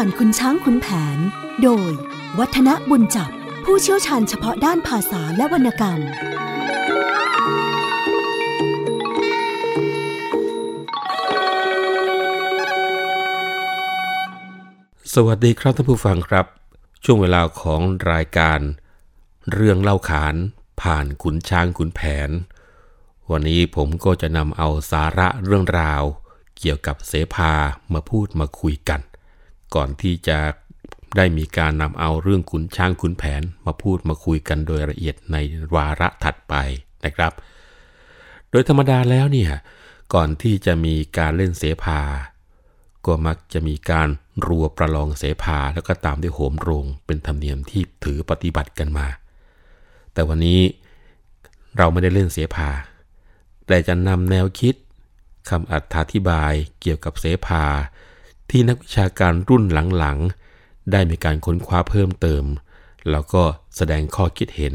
[0.00, 1.18] ผ่านคุณช้างคุณแผน
[1.62, 1.90] โดย
[2.38, 3.30] วัฒนบุญจับ
[3.64, 6.00] ผู้เชี่ยวชาญเฉพาะด้านภาษาและวรรณกรรม
[15.14, 16.46] สวัสดีครับท่านผู้ฟังครับ
[17.04, 17.80] ช่วงเวลาของ
[18.12, 18.60] รายการ
[19.52, 20.34] เรื่องเล่าขาน
[20.82, 22.30] ผ่านขุนช้างขุนแผน
[23.30, 26.02] วันนี้ผมก็จะนำเอาสาระเรื่องราว
[26.58, 27.52] เกี่ยวกับเสภา
[27.92, 29.02] มาพูดมาคุยกัน
[29.74, 30.38] ก่อนที่จะ
[31.16, 35.36] ได้มีการนำเอาเรื่องขุนช้างขุนแผนมาพูดมาคุยกันโดยละเอียดใน
[35.74, 36.54] วาระถัดไป
[37.04, 37.32] นะครับ
[38.50, 39.50] โดยธรรมดาแล้วเนี่ย
[40.14, 42.00] ก่อนที่จะมีการเล่นเสภา
[43.06, 44.08] ก็มักจะมีการ
[44.46, 49.06] รัวประลองเสภาแล้วก็ตามด้วยโหมโรงเป็นธรรมเนียมที่ถือปฏิบัติกันมา
[50.12, 50.60] แต่วันนี้
[51.76, 52.68] เราไม่ได้เล่นเสภา
[53.66, 54.74] แต่จะนำแนวคิด
[55.48, 57.64] คำอธิบายเกี่ยวกับเสภา
[58.50, 59.64] ที่นักวิชาการรุ่น
[59.98, 62.44] หลังๆ ได้มีการค้นคว้าเพิ่มเติม
[63.10, 63.42] แล้วก็
[63.76, 64.74] แสดงข้อคิดเห็น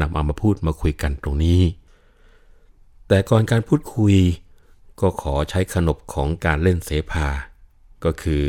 [0.00, 1.62] นำเอามาพูดมาคุยกันตรงนี้
[3.08, 4.16] แต่ก่อนการพูดคุย
[5.00, 7.28] ก็ขอใช้ขนบของการเล่นเสภา
[8.04, 8.42] ก็คือ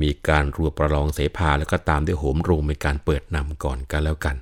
[0.00, 4.36] มีการรัวประลองเสภาแล้วก็ตามด้วยโหมโรงเป็นการเปิดนำก่อนกันแล้วกัน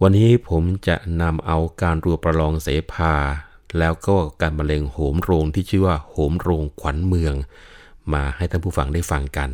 [0.00, 3.14] วันนี้ผมจะนำเอาการรัวประลองเสภา
[3.78, 7.34] แล้วก็การบรรเลงโหมโรงที่ชื่อว่าโหมโรงขวัญเมือง
[8.14, 9.50] มาให้ท่านผู้ฟังได้ฟังกัน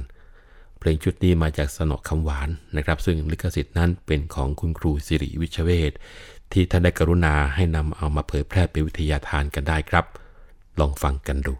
[0.78, 5.92] เพลงชุดนี้มาจากสนอคำหวานนะครับ ซึ่งลิขสิทธิ์นั้นเป็นของคุณครูสิริวิชเวท
[6.52, 10.04] ที่ท่านได้กรุณาให้นำเอามาเผยแพร่เป็นวิทยาทานกันได้ครับ
[10.80, 11.54] ลองฟังกันดู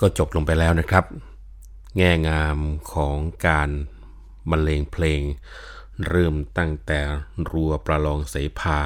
[0.00, 1.04] ก็จบลงไปแล้วนะครับ
[1.96, 2.58] แง่งาม
[2.92, 3.16] ของ
[3.46, 3.70] การ
[4.50, 5.22] บรรเลงเพลง
[6.08, 7.00] เริ่มตั้งแต่
[7.50, 8.80] รัวประลองเสภา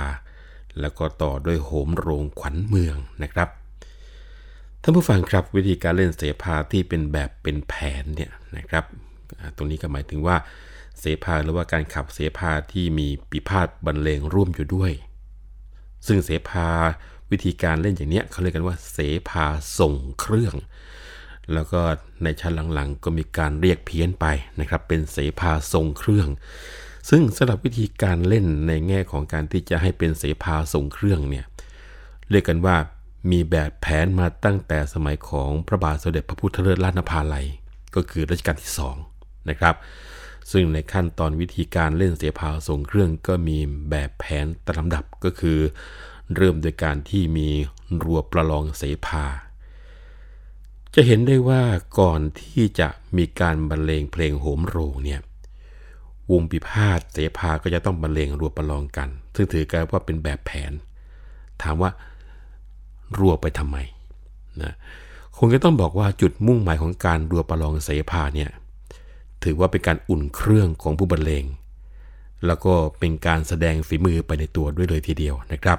[0.81, 3.49] แล้วก็ต่อด้วยโหมโรงขวัญเมืองนะครับ
[4.83, 8.85] ท่านผู้ฟังครับวิธีการเล่นเสภาที่เป็นแบบเป็นแผนเนี่ยนะครับ
[9.57, 10.37] ตรงนี้ก็หมายถึงว่า
[11.01, 14.93] เสภาหรือว่าการขับเสภาที่มีปีพาดบรรเลงร่วมอยู่ด้วย
[16.07, 16.69] ซึ่งเสภา
[17.31, 19.45] วิธีการเล่นอย่างเนี้ยเขาเรียกกันว่าเสภา
[19.79, 20.55] ส่งเครื่อง
[21.53, 21.81] แล้วก็
[22.23, 24.27] ในชั้นหลังๆ ก็มีการเรียกเพี้ยนไป
[24.61, 26.29] นะครับ เป็นเสภาทรงเครื่อง
[27.11, 31.45] ซึ่งสำหรับวิธีการเล่นในแง่ของการที่จะให้เป็นเสภาทรงเครื่องเนี่ย
[32.31, 32.77] เรียกกันว่า
[33.31, 37.47] มีแบบแผนมาตั้งแต่สมัยของพระบาทสมเด็จพระพุทธเลิศราชนภาลัย
[37.95, 38.73] ก็คือรัชกาลที่
[39.11, 39.75] 2นะครับ
[40.53, 43.59] ซึ่งในขั้นตอนวิธีการเล่นเสภาทรงเครื่องก็มี
[43.91, 45.59] แบบแผนตามลำดับก็คือ
[46.35, 47.49] เริ่มโดยการที่มี
[48.03, 49.25] รัวประลองเสภา
[50.95, 51.63] จะเห็นได้ว่า
[52.01, 55.21] ก่อนที่จะมีการบรรเลงเพลงโหมโรงเนี่ย
[56.33, 60.73] วงปิพาทเสภาก็จะต้องบรรเลงรัวประลองกัน ซึ่งถือกันว่าเป็นแบบแผน
[61.63, 61.91] ถามว่า
[63.19, 63.77] รัวไปทำไม
[64.63, 64.75] นะ
[65.39, 68.51] คงจะต้องบอกว่าจุดมุ่งหมายของการรัวประลองเสภาเนี่ย
[69.45, 71.45] ถือว่าเป็นการอุ่นเครื่องของผู้บรรเลง
[72.47, 75.79] แล้วก็เป็นการแสดงฝีมือไปในตัวด้วยเลยทีเดียวนะครับ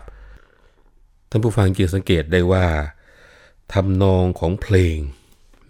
[1.29, 2.65] ท่านผู้ฟังจึงสังเกตได้ว่า
[3.73, 4.97] ทำนองของเพลง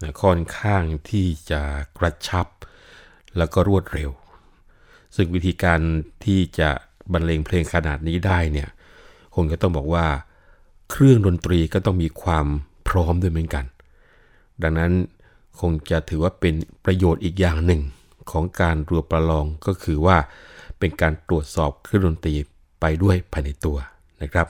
[0.02, 1.62] นะค่อนข้างที่จะ
[1.98, 2.46] กระชับ
[3.36, 4.10] แล้วก็รวดเร็ว
[5.16, 5.80] ซึ่งวิธีการ
[6.24, 6.70] ที่จะ
[7.12, 8.68] บรรเลงเพลงขนาดนี้ได้เนี่ย
[9.34, 10.06] คงจะต้องบอกว่า
[10.90, 12.46] เครื่องดนตรีก็ต้องมีความ
[12.88, 13.64] พร้อมด้วยเหมือนกัน
[14.62, 14.92] ดังนั้น
[15.60, 17.82] คงจะถือว่าเป็นประโยชน์อีกอย่างหนึ่ง
[18.30, 20.16] ของการรัวประลองก็คือว่า
[20.78, 22.34] เป็นการตรวจสอบเครื่องดนตรี
[22.80, 23.76] ไปด้วยภายในตัว
[24.22, 24.46] นะครับ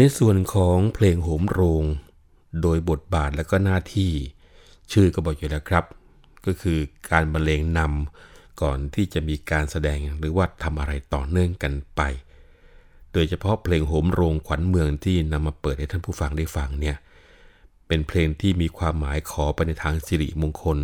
[0.00, 1.84] ในส่วนของเพลงโหมโรง
[2.62, 4.12] โดยบทบาทและก็หน้าที่
[4.92, 5.84] ชื่อก็บอกอยู่แล้วครับ
[6.46, 6.78] ก็คือ
[7.10, 12.00] การบรรเลงนำก่อนที่จะมีการแสดงหรือว่าทำอะไรต่อเนื่องกันไป
[13.12, 16.96] โดยเฉพาะเพลงโหมโรงขวัญเมืองที่นำมาเปิดให้ท่านผู้ฟังได้ฟังเนี่ย
[17.86, 20.78] เป็นเพลงที่มีความหมายขอไปในทางสิริมงคล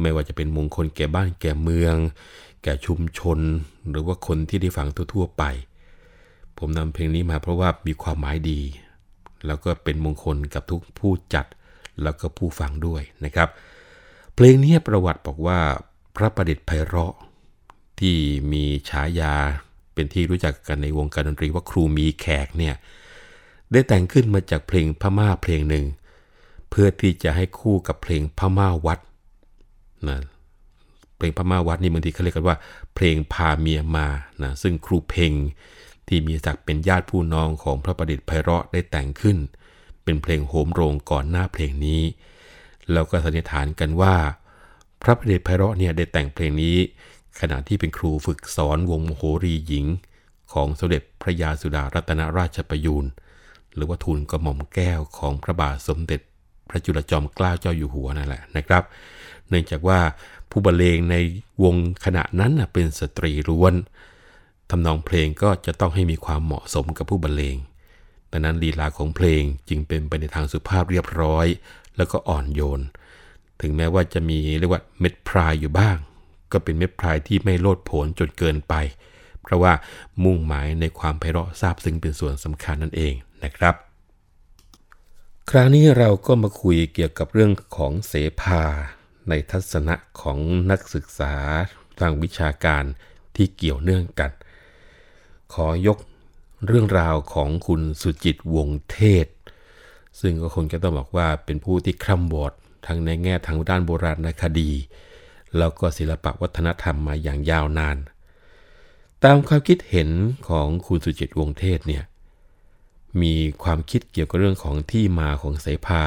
[0.00, 1.96] ไม่ว่าจะเป็นมงคลแก่บ้านแก่เมือง
[2.62, 3.38] แก่ชุมชน
[3.90, 5.44] หรือว่าคนที่ได้ฟังทั่วๆไป
[6.58, 8.60] ผมนำเพลงนี้มาเพราะว่ามีความหมายดี
[9.46, 11.46] แล้วก็เป็นมงคลกับทุกผู้จัด
[12.02, 13.48] แล้วก็ผู้ฟังด้วยนะครับ
[14.34, 15.58] เพลงนี้ประวัติบอกว่า
[16.16, 17.14] พระประดิษฐ์ไพเราะ
[18.00, 18.16] ที่
[18.52, 19.34] มีฉายา
[19.94, 22.74] เป็นที่รู้จักกันในวงการดนตรีว่าครูมีแขกเนี่ย
[23.72, 25.84] ได้แต่งขึ้นมาจากเพลงพม่าเพลงหนึ่ง
[26.70, 28.98] เพื่อที่จะให้คู่กับเพลงพม่าวัด
[30.08, 30.18] นะ
[31.16, 32.56] เพลงพม่าวัดนี่บางทีเขาเรียกกันว่า
[32.94, 34.06] เพลงพาเมียมา
[34.42, 35.32] นะซึ่งครูเพลง
[36.08, 39.36] ที่มีศักดิ์เป็นญาติผู้น้องของพระประดิษฐ์ไพเราะได้แต่งขึ้น
[40.04, 42.02] เป็นเพลงโหมโรงก่อนหน้าเพลงนี้
[42.92, 44.14] แล้วก็สันนิษฐานกันว่า
[45.02, 46.76] พระประเดชไพเราะเนี่ยได้แต่งเพลงนี้
[47.40, 49.86] ขณะที่เป็นครูฝึกสอนวงโมโหรีหญิง
[50.52, 53.06] ของสมเด็จพระยาสุดารัตนราชประยูน
[53.74, 56.20] หรือว่าทูลกระหม่อมแก้วของพระบาทสมเด็จ
[56.68, 58.82] พระจุลจอมเกล้าเจ้าอยู่หัวนั่นแหละนะครับ
[59.48, 60.00] เนื่องจากว่า
[60.50, 61.16] ผู้บรรเลงใน
[61.64, 63.74] วงขณะนั้นเป็นสตรีล้วน
[64.76, 67.56] ทำนองเพลงก็จะต้องให้มีความเหมาะสมกับผู้บรรเลง
[68.30, 71.46] ดังนั้นลีลาของเพลงจึงเป็นไปในทางสุภาพเรียบร้อย
[71.96, 72.80] แล้วก็อ่อนโยน
[73.60, 75.96] ถึงแม้ว่าจะมีเรียกว่าเม็ดพรายอยู่บ้าง
[76.52, 78.74] ก็เป็นเม็ดพรายที่ไม่โลดโผนจนเกินไป
[79.42, 79.72] เพราะว่า
[80.24, 83.14] มุ่งหมายในความไพเราะซาบซึ้งเป็นส่วนสำคัญนั่นเอง
[83.44, 83.74] นะครับ
[85.50, 88.62] คราวนี้เราก็มาคุยเกี่ยวกับเรื่องของเสภา
[89.28, 90.38] ในทัศนะของ
[90.70, 91.34] นักศึกษา
[91.98, 92.84] ทางวิชาการ
[93.36, 94.30] ที่เกี่ยวเนื่องกัน
[95.54, 95.98] ขอยก
[96.66, 99.26] เรื่องราวของคุณสุจิตวงเทศ
[100.20, 102.52] ซึ่งก็คงจะต้องบอกว่าเป็นผู้ที่คร่ำวอด
[102.86, 104.70] ทั้งในแง่ทางด้านโบราณคดี
[105.58, 107.96] แล้วก็ศิลปวัฒนธรรมมาอย่างยาวนาน
[109.24, 110.08] ตามความคิดเห็น
[110.48, 112.04] ของคุณสุจิตวงเทศเนี่ย
[113.22, 116.02] มีความคิดเกี่ยวกับเรื่องของที่มาของเสภา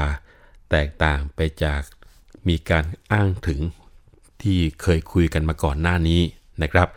[0.70, 1.80] แตกต่างไปจาก
[2.48, 3.60] มีการอ้างถึง
[4.42, 6.20] ที่เคยคุยกันมาก่อนหน้านี้
[6.62, 6.88] นะครับ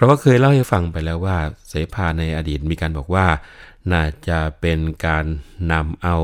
[0.00, 1.38] เราะว่าเคยเล่าให้ฟังไปแล้วว่า
[1.68, 3.26] เสภาในอดีตมีการบอกว่า
[3.92, 5.24] น่าจะเป็นการ
[5.72, 6.18] นำเอา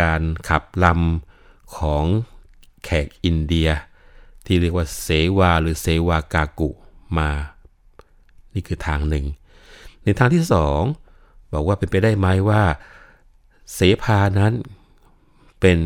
[0.00, 2.04] การขับลำของ
[2.84, 3.68] แขกอินเดีย
[4.46, 5.08] ที่เรียกว่าเส
[5.38, 6.70] วาหรือเสวากากุ
[7.18, 7.30] มา
[8.54, 9.26] นี่คือทางหนึ่ง
[10.04, 10.82] ในทางที่สอง
[11.52, 12.62] บอกว่าเป็นไปได้ไหมว่า
[13.74, 14.52] เสภานั้น
[15.60, 15.78] เป็น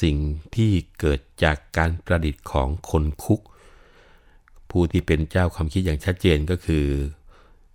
[0.00, 0.16] สิ่ง
[0.54, 3.40] ที่เกิดจากการประดิษฐ์ของคนคุก
[4.70, 6.86] ผู้ที่เป็นเจ้าความคิดอย่างชัดเจนก็คือ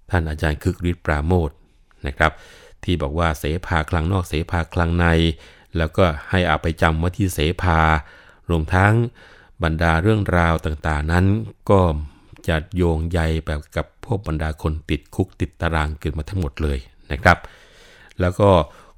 [0.10, 1.52] ท่านอาจารย์คึกฤทธิ์ปราโมท
[2.08, 2.32] นะครับ
[2.84, 5.06] ที่บอกว่าเสภาคลังนอกเสภาคลังใน
[5.78, 7.80] แล้วก็ให้อาไปจำว่าที่เสภา
[8.50, 8.94] รวมทั้ง
[9.64, 11.26] บรรดาเรื่องราวต่างๆ นั้น
[11.70, 11.82] ก็
[12.48, 16.80] จะโยงใยแบบกับพวกบรรดาคนติดคุกติดตารางเกิดมาทั้งหมดเลย
[17.12, 17.38] นะครับ
[18.20, 18.50] แล้วก็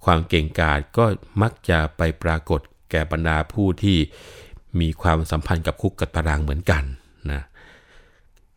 [0.05, 1.05] ความเก่งกาจก็
[1.41, 2.61] มักจะไปปรากฏ
[2.91, 3.97] แก่บรรดาผู้ที่
[4.79, 6.83] มีความสัมพันธ์กับคุกกับตารางเหมือนกัน
[7.31, 7.41] นะ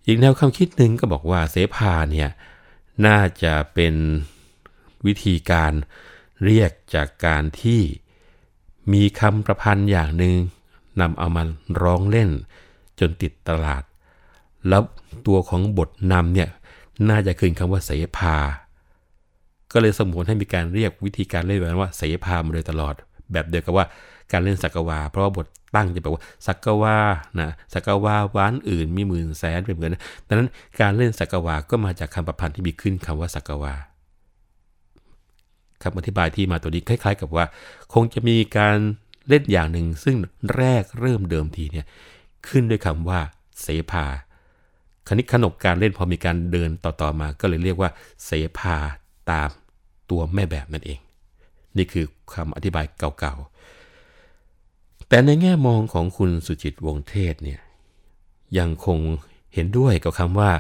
[0.07, 2.29] อีกแนวความคิดหนึ่งก็บอกว่าเสภาเนี่ย
[3.07, 3.95] น่าจะเป็น
[5.07, 5.73] วิธีการ
[6.45, 7.81] เรียกจากการที่
[8.93, 10.35] มีคำประพันธ์อย่างหนึ่ง
[11.01, 11.43] นำเอามา
[11.83, 12.31] ร้องเล่น
[13.01, 13.83] จนติดตลาด
[14.69, 14.83] แล้ว
[15.27, 16.49] ตัวของบทนำเนี่ย
[17.09, 18.37] น่าจะคืนคำว่าเสภา
[19.73, 22.95] ก็เลยสมวนให้มีการเรียกวิธีการเล่นแบบว่าเสพามาโดยตลอด
[23.33, 23.87] แบบเดียวกับว่า
[24.33, 26.99] การเล่นสักวา เพราะว่าบทตั้งจะแบบว่าสักวา
[27.41, 29.95] นะสักวาวานอื่นมีหมื่นแสนเป็นเหมือน
[30.29, 30.49] ดังนั้น
[30.81, 33.75] การเล่นสักวา ก็มาจากคำประพันธ์ที่มีขึ้นคำว่าสักวา
[35.83, 37.45] คำอธิบายที่มาตัวนี้คล้าย ๆ กับว่า
[37.95, 38.77] คงจะมีการ
[39.29, 40.17] เล่นอย่างหนึ่ง ซึ่ง
[40.57, 41.87] แรกเริ่มเดิมทีเนี่ย
[42.49, 43.21] ขึ้นด้วยคำว่า
[43.61, 44.07] เสภา
[45.09, 47.91] คณิตขนกการเล่นพอมีการเดินต่อๆมา ก็เลยเรียกว่า
[48.25, 48.77] เสภา
[49.31, 49.51] ตาม
[50.11, 51.01] ตัวแม่แบบนั่นเอง
[51.77, 53.37] นี่คือคำอธิบายเก่า
[55.13, 57.61] แต่ในแง่มองของคุณสุจิตวงเทศเนี่ย
[58.59, 58.99] ยังคง
[59.55, 60.51] เห็นด้วยกับคำว่า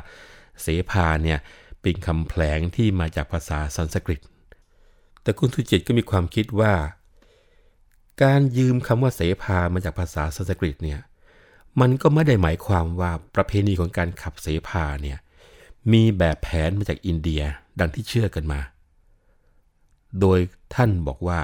[0.63, 1.39] เสภาเนี่ย
[1.81, 4.21] เป็นคำแผลงที่มาจากภาษาสันสกฤต
[5.23, 6.73] แต่คุณสุจิตก็มีความคิดว่า
[8.23, 11.01] การยืมคำว่าเสภามาจากภาษาสันสกฤตเนี่ย
[11.81, 15.19] มันก็ไม่ได้หมายความว่าประเพณีของการขับเสภาเนี่ย
[15.93, 17.43] มีแบบแผนมาจากอินเดีย
[17.81, 18.61] ดังที่เชื่อกันมา
[20.21, 20.39] โดย
[20.75, 21.41] ท่านบอกว่า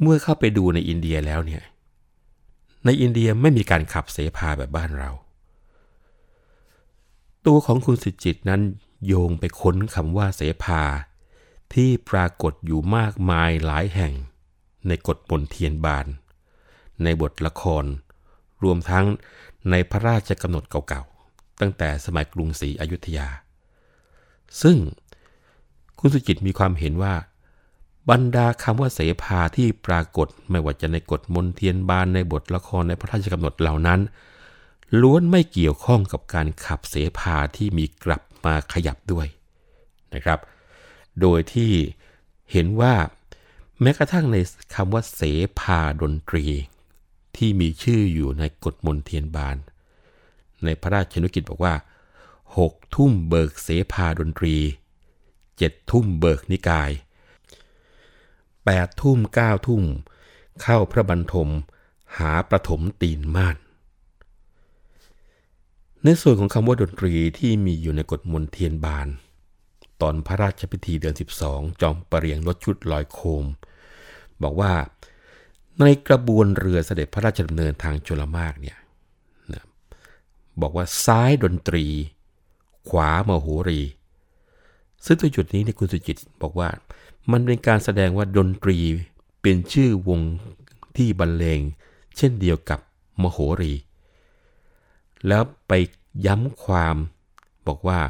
[0.00, 1.62] เมื่อเข้าไปดูในอินเดียแล้วเนี่ย
[2.84, 5.10] ในอินเดียไม่มีการขับเสพาแบบบ้านเรา
[7.46, 8.62] ตัวของคุณสิจิตนั้น
[9.06, 10.82] โยงไปค้นคำว่าเสพา
[11.74, 14.12] ที่ปรากฏอยู่มากมายหลายแห่ง
[14.88, 16.06] ในกฎบนเทียนบาน
[17.02, 17.84] ในบทละคร
[18.64, 19.06] รวมทั้ง
[19.70, 23.28] ในพระราชกำหนดเก่าๆ ตั้งแต่สมัยกรุงศรีอยุธยา
[24.62, 24.76] ซึ่ง
[25.98, 27.14] คุณสุจิตมีความเห็นว่า
[28.10, 34.00] บรรดาคำว่าเสภาที่ปรากฏไม่ว่าจะในกฎมนเทียนบานในบทละครในพระราชกำหนดเหล่านั้น
[35.00, 39.26] ล้วนไม่เกี่ยวข้องกับการขับเสภาที่มีกลับมาขยับด้วย
[40.14, 40.38] นะครับ
[41.20, 41.70] โดยที่
[42.52, 42.94] เห็นว่า
[43.80, 44.36] แม้กระทั่งใน
[44.74, 45.22] คำว่าเส
[45.60, 46.46] ภาดนตรี
[47.36, 49.56] ที่มีชื่ออยู่ในกฎมณเฑียรบาล
[50.64, 51.74] ในพระราชานุกิจบอกว่า
[52.58, 54.56] หกทุ่มเบิกเสภาดนตรี
[55.58, 56.90] เจ็ดทุ่มเบิกนิยาย
[58.70, 59.84] แปดทุ่มเก้าทุ่ม
[60.62, 61.48] เข้าพระบรรทม
[62.18, 63.56] หาประถมตีนม่าน
[66.04, 69.08] ในส่วนของคำว่าดนตรีที่มีอยู่ในกฎมณเฑียรบาล
[70.00, 71.14] ตอนพระราชพิธีเดือน
[71.46, 73.44] 12 จอมปรเรียงรถชุดลอยโคม
[74.42, 74.72] บอกว่า
[75.80, 78.78] ในกระบวนเรือเสด็จพระราชดำเนินทางจุลมากเนี่ย
[80.60, 81.86] บอกว่าซ้ายดนตรี
[82.88, 83.82] ขวามโหรี
[85.04, 86.70] ซึ่งตัวจุดนี้ในคุณสุจิตบอกว่า
[87.32, 88.78] มันเป็นการแสดงว่าดนตรี
[89.42, 90.20] เป็นชื่อวง
[90.96, 91.60] ที่บรรเลง
[92.16, 92.80] เช่นเดียวกับ
[93.22, 93.74] มโหรี
[95.26, 95.72] แล้วไป
[96.26, 96.96] ย้ำความ
[97.66, 98.00] บอกว่า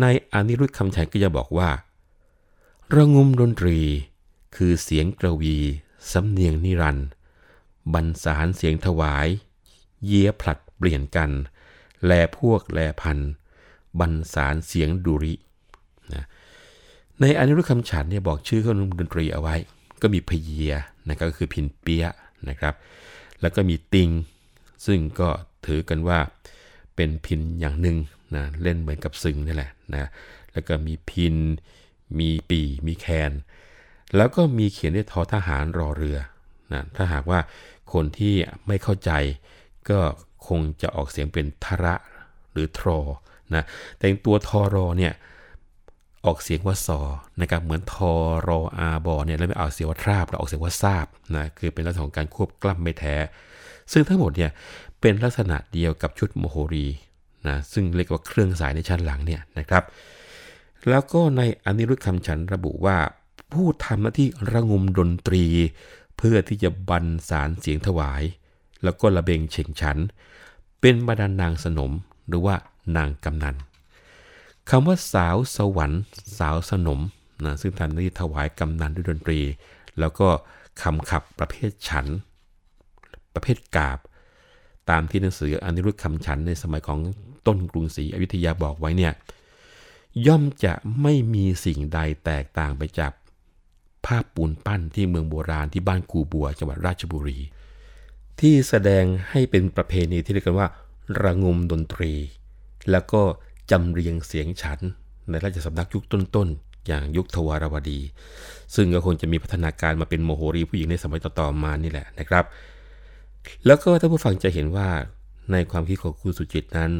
[0.00, 1.70] ในอนิรุตคำฉันก็จะบอกว่า
[2.94, 3.78] ระงุมดนตรี
[4.56, 5.56] คือเสียงกระวี
[6.12, 7.08] สำเนียงนิรันด์
[7.94, 9.28] บรรสารเสียงถวาย
[10.06, 11.30] เยียผลัดเปลี่ยนกัน
[12.06, 13.18] แลพวกแลพัน
[14.00, 15.34] บรรสารเสียงดุริ
[16.12, 16.24] นะ
[17.22, 19.54] ในอนุรุตคำฉันเนี่ยบอกชื่อเครื่องดนตรีเอาไว้
[20.02, 20.74] ก็มีพเยีย
[21.10, 22.06] นะครับก็คือพินเปีย
[22.48, 22.74] นะครับ
[23.40, 24.10] แล้วก็มีติง
[24.86, 25.28] ซึ่งก็
[25.66, 26.18] ถือกันว่า
[26.96, 27.96] เป็นพินอย่างหนึ่ง
[28.36, 30.08] นะเล่นเหมือนกับซึงนี่แหละนะ
[30.52, 31.36] แล้วก็มีพิน
[32.18, 33.32] มีปีมีแคน
[34.16, 36.18] แล้วก็มีเขียนด้วยทอทหารรอเรือ
[36.72, 37.40] นะถ้าหากว่า
[37.92, 38.34] คนที่
[38.66, 39.10] ไม่เข้าใจ
[39.90, 40.00] ก็
[40.46, 41.94] คงจะออกเสียงเป็นทระ
[42.52, 42.98] หรือทรอ
[43.54, 43.64] นะ
[43.96, 45.12] แต่ตัวทอรอเนี่ย
[46.26, 47.00] ออกเสียงว่าซอ
[47.40, 48.12] นะครับเหมือนทอ
[48.48, 51.06] รออาบอเนี่ยแล้วไม่ออกเสียงว่าทราบเราออกเสียงว่าทราบ
[51.36, 53.16] นะคือเป็นลักษณะของการควบกล้ำไม่แท้
[53.92, 54.50] ซึ่งทั้งหมดเนี่ย
[55.00, 56.86] เป็นลักษณะเดียวกับชุดโมโหรี
[57.48, 59.84] นะซึ่งเรียกว่าเครื่องสายในชั้นหลังเนี่ยนะครับ
[60.88, 62.96] แล้วก็ในอนิรุตคำฉันระบุว่า
[63.52, 65.44] ผู้ทำหน้าที่ระงมดนตรี
[66.16, 68.22] เพื่อที่จะบรรสารเสียงถวาย
[68.84, 69.98] แล้วก็ระเบงเฉ่งฉัน
[70.80, 71.92] เป็นบรรดานางสนม
[72.28, 72.54] หรือว่า
[72.96, 73.56] นางกำนัน
[74.70, 76.02] คำว่าสาวสวรรค์
[76.38, 77.00] สาวสนม
[77.44, 79.40] นะซึ่งทำหน้าที่ถวายกำนันด้วยดนตรี
[79.98, 80.28] แล้วก็
[80.82, 82.06] คำขับประเภทฉัน
[83.34, 83.98] ประเภทกาบ
[84.90, 86.98] ตามที่หนังสืออนิรุตคำฉันในสมัยของ
[87.46, 89.12] ต้นกรุงศรีอยุธยาบอกไว้เนี่ย
[90.26, 90.72] ย่อมจะ
[91.02, 93.12] ไม่มีสิ่งใดแตกต่างไปจาก
[94.06, 97.38] ภาพปูนปั้นที่เมืองโบราณที่บ้านกูบัวจังหวัดราชบุรี
[98.40, 100.68] ที่แสดงให้เป็นประเพณีที่เรียกกันว่า
[101.22, 102.12] ระงมดนตรี
[102.90, 103.22] แล้วก็
[103.72, 104.80] จำเรียงเสียงฉัน
[105.30, 108.00] ในราชสำนักยุคต้นๆ อย่างยุคทวารวดี
[108.74, 112.44] ซึ่งก็คงจะมีพัฒนาการมาเป็นโมโหรีผู้หญิงในสมัยต่อๆมานี่แหละนะครับ
[113.66, 114.88] แล้วก็ท่านผู้ฟังจะเห็นว่า
[115.52, 116.90] ในความคิดของคุณสุจิตนั้น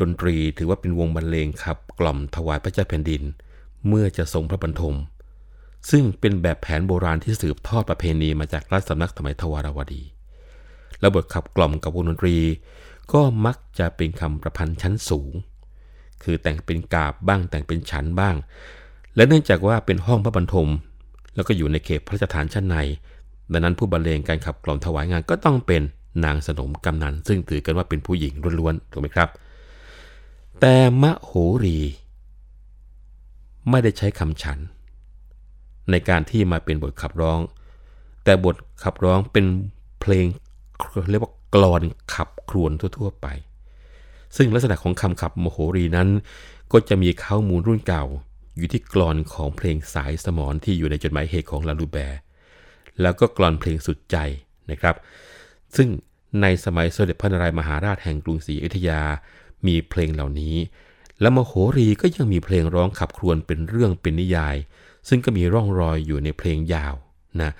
[0.00, 3.22] ดนตรีถือว่าเป็นวงบรรเลงขับ กล่อมถวายพระเจ้าแผ่นดิน
[3.88, 4.96] เมื่อจะทรงพระบรรทม
[5.90, 10.02] ซึ่งเป็นแบบแผนโบราณที่สืบทอดประเพณีมาจากรัชสำนักสมัยทวารวดี
[11.00, 12.36] และบทขับกล่อมกับวงดนตรี
[13.12, 15.32] ก็มักจะเป็นคำประพันธ์ชั้นสูง
[16.24, 18.34] คือแต่งเป็นกาบบ้างแต่งเป็นฉันบ้าง
[19.16, 20.68] และเนื่องจากว่าเป็นห้องพระบรรทม
[21.34, 22.76] แล้วก็อยู่ในเขตพระราชฐานชั้นใน
[23.52, 25.82] ดังนั้นผู้บรรเลงการขับกล่อมถวายงานก็ต้องเป็น
[26.24, 29.28] นางสนมกำนัน ซึ่งถือกันว่าเป็นผู้หญิงล้วนๆถูกไหมครับ
[30.60, 31.32] แต่มะโห
[31.64, 31.78] รี
[33.70, 34.58] ไม่ได้ใช้คำฉัน
[35.90, 37.40] ในการที่มาเป็นบทขับร้อง
[38.24, 39.44] แต่บทขับร้องเป็น
[40.00, 40.26] เพลง
[41.10, 41.82] เรียกว่ากลอน
[42.14, 43.26] ขับครวนทั่ว ๆ ไป
[44.36, 46.08] ซึ่งลักษณะของคำขับโมโหรีนั้น
[46.72, 48.04] ก็จะมีข้อมูลรุ่นเก่า
[48.56, 52.20] อยู่ที่กลอนของเพลงสายสมอนที่อยู่ในจดหมายเหตุของลาลูแบร์
[53.00, 54.16] แล้วก็กลอนเพลงสุดใจ
[54.70, 54.96] นะครับ
[55.76, 55.88] ซึ่ง
[56.42, 59.00] ในสมัยสมเด็จพระนารายมหาราชแห่งกรุงศรีอยุธยา
[59.66, 60.56] มีเพลงเหล่านี้
[61.20, 64.56] และมโหรีก็ยังมีเพลงร้องขับครวนเป็นเรื่องเป็นนิยาย
[65.08, 66.94] ซึ่งก็มีร่องรอยอยู่ในเพลงยาว
[67.42, 67.50] นะ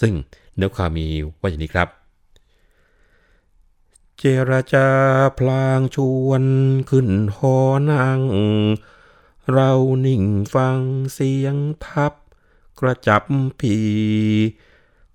[0.00, 0.12] ซึ่ง
[0.56, 1.06] เนื้อความมี
[1.40, 1.88] ว่าอย่างนี้ครับ
[4.18, 4.88] เจรจา
[5.38, 5.96] พลางช
[6.26, 6.44] วน
[6.90, 7.56] ขึ้นหอ
[7.90, 8.22] นั่ง
[9.52, 9.70] เรา
[10.06, 10.24] นิ่ง
[10.54, 10.80] ฟัง
[11.12, 12.12] เสียงทับ
[12.80, 13.24] กระจับ
[13.60, 13.78] ผี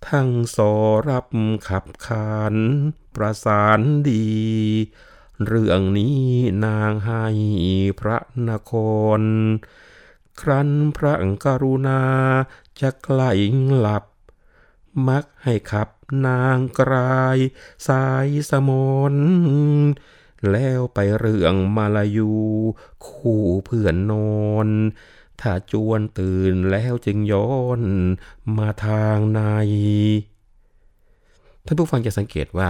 [0.08, 0.74] ทั้งสอ
[1.10, 1.28] รับ
[1.68, 2.56] ขับขาน
[3.16, 4.28] ประสานดี
[5.46, 6.22] เรื่องนี้
[6.66, 7.26] นางให้
[8.00, 8.18] พระ
[8.50, 8.74] นค
[9.20, 9.22] ร
[10.42, 11.14] ครั้นพระ
[11.46, 12.02] กรุณา
[12.82, 13.22] จะไกล
[13.78, 14.04] หลับ
[15.08, 15.90] มักให้ขับ
[16.28, 17.38] นางกลาย
[17.88, 18.72] สายสม
[19.14, 19.16] น
[20.52, 22.32] แล้วไปเรื่องมาลายู
[23.08, 24.70] คู่เพื่อนนอน
[25.42, 27.82] ถ้าจวนตื่นแล้วจึงย้อน
[28.58, 29.42] มาทางใน
[31.66, 32.70] ท่านผู้ฟังจะสังเกตว่า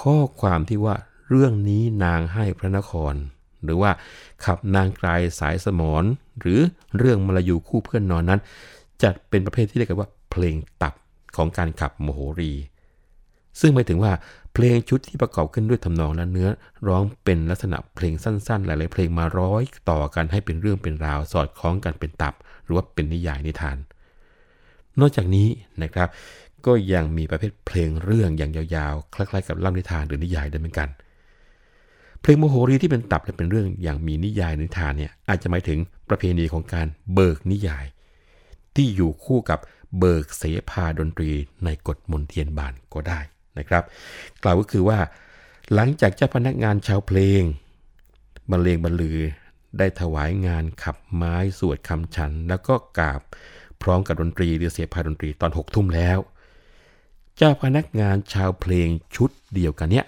[0.00, 0.96] ข้อความที่ว่า
[1.28, 3.14] เรื่องนี้นางให้พระนคร
[3.64, 3.90] หรือว่า
[4.44, 6.04] ขับนางกลายสายสมอน
[6.40, 6.60] หรือ
[6.98, 8.40] เรื่องมาลายูคู่เพื่อนนอนนั้น
[9.02, 10.94] จัดเป็นประเภทที่เรียกว่าเพลงตับ
[11.36, 12.52] ของการขับโมโหรี
[13.60, 14.12] ซึ่งหมายถึงว่า
[14.52, 16.48] เพลงชุดที่ประกอบขึ้นด้วยทำนองและเนื้อ
[16.88, 23.76] ร้องเป็นลักษณะเพลงสั้นๆ หลายๆเพลงมาร้อยต่อกันให้เป็นเรื่องเป็นราวสอดคล้องกันเป็นตับ หรือว่าเป็นนิยายนิทาน
[25.00, 25.48] นอกจากนี้
[25.82, 26.08] นะครับ
[26.66, 30.88] ก็ยังมีประเภทเพลงเรื่องอย่างยาวๆ คล้ายๆ กับเล่านิทานหรือนิยายด้วยเหมือนกัน
[32.20, 37.84] เพลงโมโหรีที่เป็นตับและเป็นเรื่องอย่างมีนิยายนิทานเนี่ยอาจจะหมายถึงประเพณีของการเบิกนิยาย
[38.74, 39.58] ที่อยู่คู่กับ
[39.98, 41.30] เบิกเสภาดนตรี
[41.64, 43.20] ในกฎมนเทียนบานก็ได้
[43.58, 43.84] นะครับ
[44.42, 44.98] กล่าวก็คือว่า
[45.74, 47.42] หลังจากเจ้าพนักงานชาวเพลง
[48.50, 49.18] บรรเลงบรรลือ
[49.78, 53.20] ได้ถวายงานขับไม้สวดคำฉัน แล้วก็กราบ
[53.82, 56.18] พร้อมกับดนตรีหรือเสียพาดนตรีตอนหกทุ่มแล้ว
[57.36, 60.06] เจ้าพนักงานชาวเพลงชุดเดียวกันเนี้ย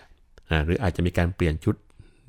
[0.64, 1.74] หรืออาจจะมีการเปลี่ยนชุด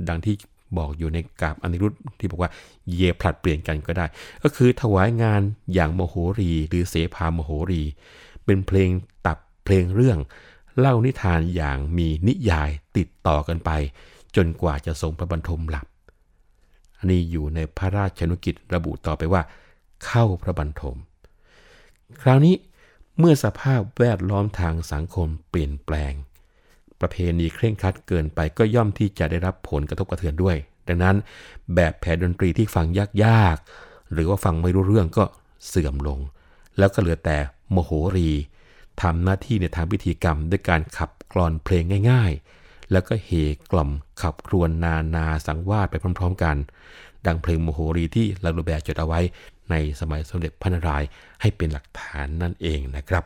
[0.08, 0.36] ดังที่
[0.78, 2.52] บอกอยู่ในกาบอนิรุธที่บอกว่า
[2.96, 4.06] เยผลัดเปลี่ยนกันก็ได้
[4.44, 5.42] ก็คือถวายงาน
[5.74, 7.84] อย่างโมโหรี หรือเสพาโมโหรี
[8.46, 8.90] เป็นเพลง
[9.26, 10.20] ตับเพลงเรื่อง
[10.80, 13.72] เล่านิทานอย่างมีนิยายติดต่อกันไป
[14.36, 15.88] จนกว่าจะทรงพระบรรทมหลับ
[16.98, 19.42] อันนี้อยู่ในพระราชนุกิจระบุต่อไปว่า
[20.06, 20.98] เข้าพระบรรทม
[22.22, 22.56] คราวนี้
[23.20, 26.14] เมื่อสภาพแวดล้อมทางสังคมเปลี่ยนแปลง
[27.02, 30.56] ประเพณีเคร่งครัดเกินไปก็ย่อมที่จะได้รับผลกระทบกระเทือนด้วย
[30.88, 31.16] ดังนั้น
[31.76, 32.86] แบบแผนดนตรีที่ฟัง
[33.24, 35.24] ยากๆ หรือว่าฟังไม่รู้เรื่องก็
[35.68, 36.20] เสื่อมลง
[36.78, 37.38] แล้วก็เหลือแต่
[37.72, 38.32] โมโหรี
[39.02, 43.30] ทำหน้าที่ในทางพิธีกรรมด้วยการขับกลอนเพลงง่าย ๆ แล้วก็เฮ
[43.72, 46.56] กล่อมขับครวนนานาสังวาสไปพร้อม ๆ กัน
[47.26, 49.20] ดังเพลงโมโหรีที่ลาลูแบจดเอาไว้
[49.70, 51.08] ในสมัยสมเด็จพระนารายณ์
[51.42, 53.24] ให้เป็นหลักฐานนั่นเองนะครับ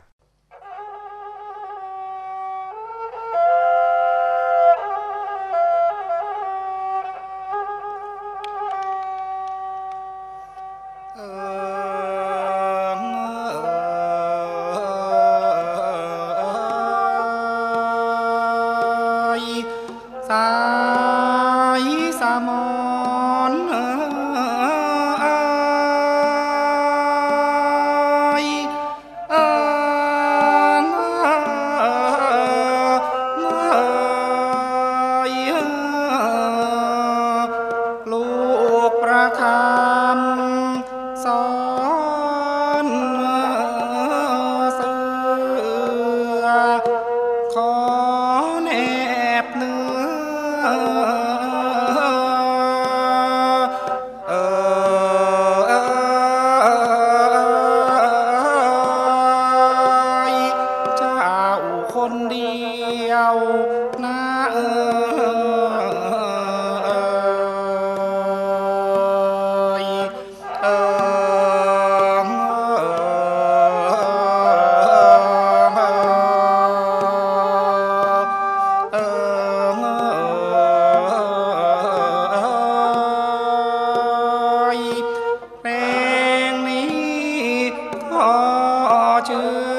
[89.25, 89.74] 就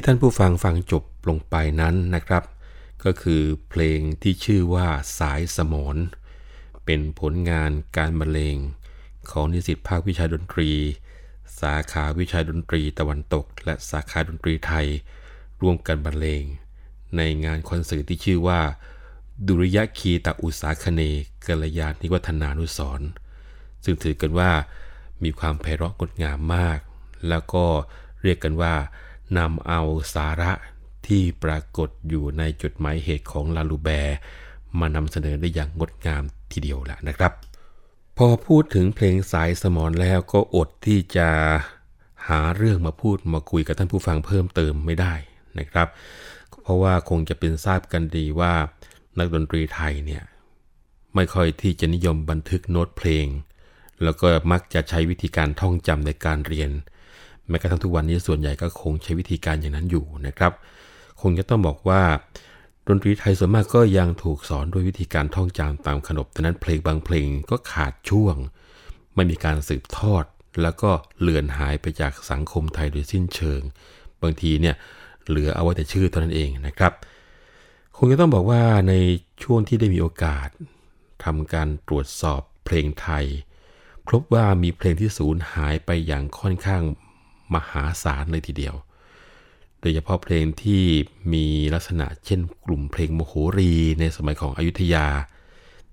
[0.00, 2.44] ที่ท่านผู้ฟังฟังจบลงไปนั้นนะครับ
[3.04, 5.96] ก็คือเพลงที่ชื่อว่าสายสมน
[6.84, 8.56] เป็นผลงานการบรรเลง
[9.30, 10.70] ของนิสิตภาควิชาดนตรี
[11.60, 14.86] สาขาวิชาดนตรีตะวันตก และสาขาดนตรีไทย
[15.62, 16.44] ร่วมกันบรรเลง
[17.16, 18.60] ในงานคอนเสิร์ตที่ชื่อว่า
[19.46, 21.02] ดุริยคีตอุสาคเน
[21.46, 23.00] กัลยาณิวัฒนานุสร
[23.84, 24.50] ซึ่งถือกันว่า
[25.22, 26.78] มีความไพเราะงดงามมาก
[27.28, 27.64] แล้วก็
[28.22, 28.74] เรียกกันว่า
[29.38, 29.80] นำเอา
[30.14, 30.52] สาระ
[31.06, 34.16] ที่ปรากฏอยู่ในจดหมายเหตุของลาลูแบร์
[34.80, 37.32] มานำเสนอได้อย่างงดงามทีเดียวแหละนะครับ
[38.16, 41.28] พอพูดถึงเพลงสายสมอนแล้วก็อดที่จะ
[42.28, 45.14] หาเรื่องมาพูดมาคุยกับท่านผู้ฟังเพิ่มเติมไม่ได้
[45.58, 45.88] นะครับ
[46.62, 48.54] เพราะว่าคงจะเป็นทราบกันดีว่า
[49.18, 50.22] นักดนตรีไทยเนี่ย
[51.14, 53.26] ไม่ค่อยที่จะนิยมบันทึกโน้ตเพลง
[54.02, 56.70] แล้วก็มักจะใช้วิธีการท่องจำในการเรียน
[57.50, 60.52] แม้กระทั่งทุกวันนี้ส่วนใหญ่ก็คงใช้วิธีการอย่างนั้นอยู่นะครับ
[61.20, 62.02] คงจะต้องบอกว่า
[62.88, 68.36] ดนตรีไทยส่วนมากก็ยังถูกสอนด้วยวิธีการท่องจำตามขนบแต่นั้นเพลงบางเพลงก็ขาดช่วง
[69.14, 70.24] ไม่มีการสืบทอด
[70.62, 73.60] แล้วก็เลือนหายไปจากสังคมไทยโดยสิ้นเชิง
[74.22, 74.74] บางทีเนี่ย
[75.26, 76.92] เหลือเอาไว้แต่ชื่อเท่านั้นเองนะครับ
[77.96, 78.94] คงจะต้องบอกว่าใน
[79.42, 80.48] ช่วงที่ได้มีโอกาส
[81.24, 83.24] ทำการตรวจสอบเพลงไทย
[84.08, 86.82] พบว่ามีเพลงที่สูญหายไปอย่างค่อนข้าง
[87.54, 88.74] มหาศาลเลยทีเดียว
[89.80, 90.82] โดยเฉพาะเพลงที่
[91.32, 95.06] มีลักษณะเช่นกลุ่มเพลงโมโหรีในสมัยของอยุธยา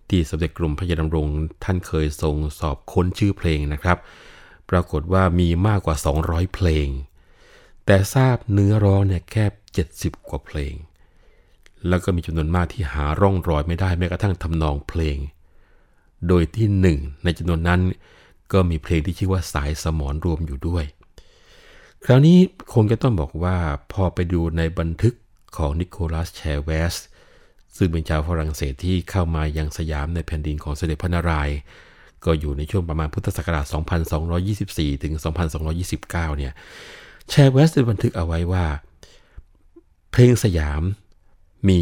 [0.09, 1.27] ที่สมเด็จกรมพระยาดำรง
[1.63, 3.97] ท่านเคยทรงสอบค้นชื่อเพลงนะครับ
[4.69, 6.87] ปรากฏว่ามีมากกว่า 200 เพลง
[7.85, 9.45] แต่ทราบเนื้อร้องเนี่ยแค่
[9.87, 10.73] 70 กว่าเพลง
[11.87, 15.17] แล้วก็มีจำนวนมากที่หาร่องรอยไม่ได้แม้กระทั่งทำนองเพลง
[16.27, 17.81] โดยที่หนึ่งในจำนวนนั้น
[18.53, 20.83] ก็มีเพลงที่ชื่อว่าสายสมอนรวมอยู่ด้วย
[22.05, 22.37] คราวนี้
[22.73, 23.57] คงจะต้องบอกว่า
[23.93, 25.13] พอไปดูในบันทึก
[25.57, 26.95] ของนิโคลัสแชเวส
[27.77, 31.57] ซึ่งเป็นชาวฝรั่งเศสที่เข้ามายังสยามในแผ่นดินของเสด็จพระนารายณ์
[32.25, 33.65] ก็อยู่ในช่วงประมาณพุทธศักราช
[34.33, 35.13] 2224 ถึง
[35.75, 36.53] 2229 เนี่ย
[37.29, 38.65] แชเวสได้บันทึกเอาไว้ว่า
[40.11, 40.81] เพลงสยาม
[41.69, 41.81] มี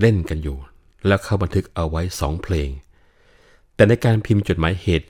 [0.00, 0.58] เล่นกันอยู่
[1.06, 2.70] แล้วเขาบันทึกเอาไว้สองเพลง
[3.74, 5.08] แต่ในการพิมพ์จดหมายเหตุ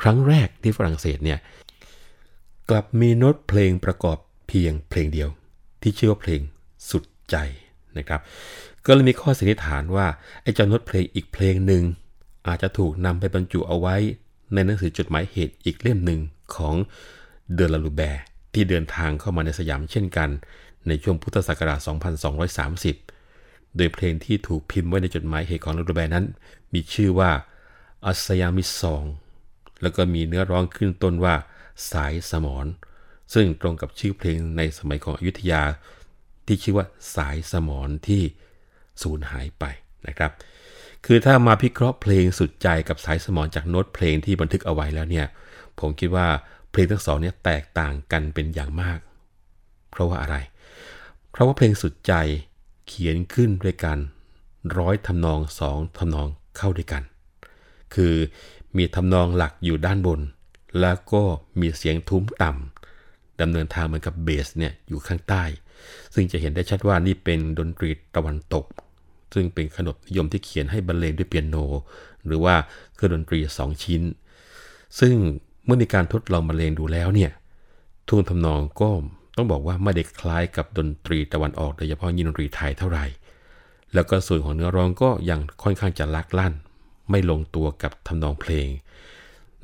[0.00, 1.38] ครั้งแรกที่ฝรั่งเศสเนี่ย
[2.70, 5.28] กลับมีโน้ตเพลงประกอบเพียงเพลงเดียว
[5.82, 6.40] ที่ชื่อว่าเพลง
[6.90, 7.36] สุดใจ
[7.98, 8.20] นะครับ
[8.86, 10.06] ก็เลยมีข้อสันนิษฐานว่า
[10.42, 11.82] ไอ้เจ้าโน้ตเพลงอีกเพลงหนึ่ง
[12.46, 13.96] อาจจะถูกนำไปบรรจุเอาไว้
[14.54, 16.20] ในหนังสือจดหมายเหตุอีกเล่มหนึ่ง
[16.54, 16.74] ของ
[17.54, 18.22] เดอลาลูแบร์
[18.52, 20.28] ที่เดินทางเข้ามาในสยามเช่นกัน
[20.88, 21.80] ในช่วงพุทธศักราช
[22.98, 26.24] 2230 โดยเพลงที่ถูกพิมพ์ไว้ในจดหมายเหตุของลาลูแบร์นั้น
[26.72, 27.30] มีชื่อว่า
[28.06, 29.04] a Siamese Song
[29.82, 31.34] แล้วก็มีเนื้อร้องขึ้นต้นว่า
[31.90, 32.66] สายสมร
[33.34, 35.62] ซึ่งตรงกับชื่อเพลงในสมัยของอยุธยา
[36.46, 38.22] ที่ชื่อว่าสายสมรที่
[39.02, 39.64] สูญหายไป
[40.08, 40.32] นะครับ
[41.06, 45.26] คือถ้ามาพิเคราะห์เพลงสุดใจกับสายสมอนจากโน้ตเพลงที่บันทึกเอาไว้แล้วเนี่ย
[45.80, 46.28] ผมคิดว่า
[46.70, 48.98] เพลงทั้งสองเนี่ยแตกต่างกันเป็นอย่างมาก
[49.90, 50.36] เพราะว่าอะไร
[51.30, 52.12] เพราะว่าเพลงสุดใจ
[52.86, 53.98] เขียนขึ้นด้วยกัน
[54.78, 57.02] ร้อยทำนองสองทำนองเข้าด้วยกัน
[57.94, 58.14] คือ
[58.76, 60.20] มีทำนองหลักอยู่ด้านบน
[60.80, 61.22] แล้วก็
[61.60, 65.44] มีเสียงทุ้มต่ำดำเนินทางเหมือนกับเบสเนี่ยอยู่ข้างใต้
[66.14, 68.64] ซึ่งจะเห็นได้ชัดว่านี่เป็นดนตรีตะวันตก
[69.34, 71.56] ซึ่งเป็นขนบนิยมที่เขียนให้บรรเลงด้วยเปียโน
[72.26, 72.54] หรือว่า
[72.94, 74.02] เครื่องดนตรี 2 ชิ้น
[75.00, 75.14] ซึ่ง
[75.64, 77.30] เมื่อมีการทดลองบรรเลงดูแล้วเนี่ย
[78.08, 78.90] ทุ่งทำนองก็
[79.36, 83.06] ต้องบอกว่าไม่ได้คล้ายกับดนตรีตะวันออกโดยเฉพาะยินดนตรีไทยเท่าไหร่
[83.94, 86.54] แล้วก็ส่วนของเนื้อร้องก็ยังค่อนข้างจะลักลั่น
[87.10, 88.68] ไม่ลงตัวกับทำนองเพลง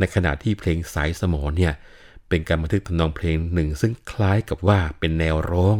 [0.00, 1.72] ในขณะที่เพลงสายสมอเนี่ย
[2.28, 5.76] เป็นการบันทึกทำนองเพลงหนึ่ง ซึ่งคล้ายกับว่าเป็นแนวร้อง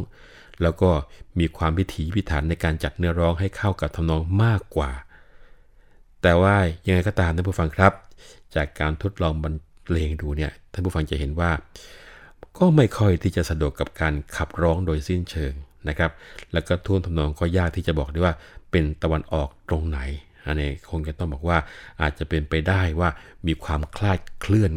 [0.63, 0.91] แล้วก็
[1.39, 4.91] มีความพิถีพิถันในการจัดเนื้อร้องให้เข้ากับทำนองมากกว่า
[6.23, 6.57] แต่ว่า
[6.87, 7.93] ยังไงก็ตามท่านผู้ฟังครับ
[8.55, 9.55] จากการทดลองบรร
[9.89, 11.51] เลงดูเนี่ยท่านผู้ฟังจะเห็นว่า
[12.59, 15.53] ก็ไม่ค่อยที่จะสะดวกกับการขับร้องโดยสิ้นเชิง
[15.89, 16.11] นะครับ
[16.53, 18.35] แล้วก็ท่วงทำนองก็ยากที่จะบอกได้ว่า
[18.71, 19.99] เป็นตะวันออกตรงไหน
[20.47, 21.59] อันนี้คงจะต้องบอกว่า
[22.01, 23.11] อาจจะเป็นไปได้ว่า
[23.47, 24.73] มีความคลาดเคลื่อน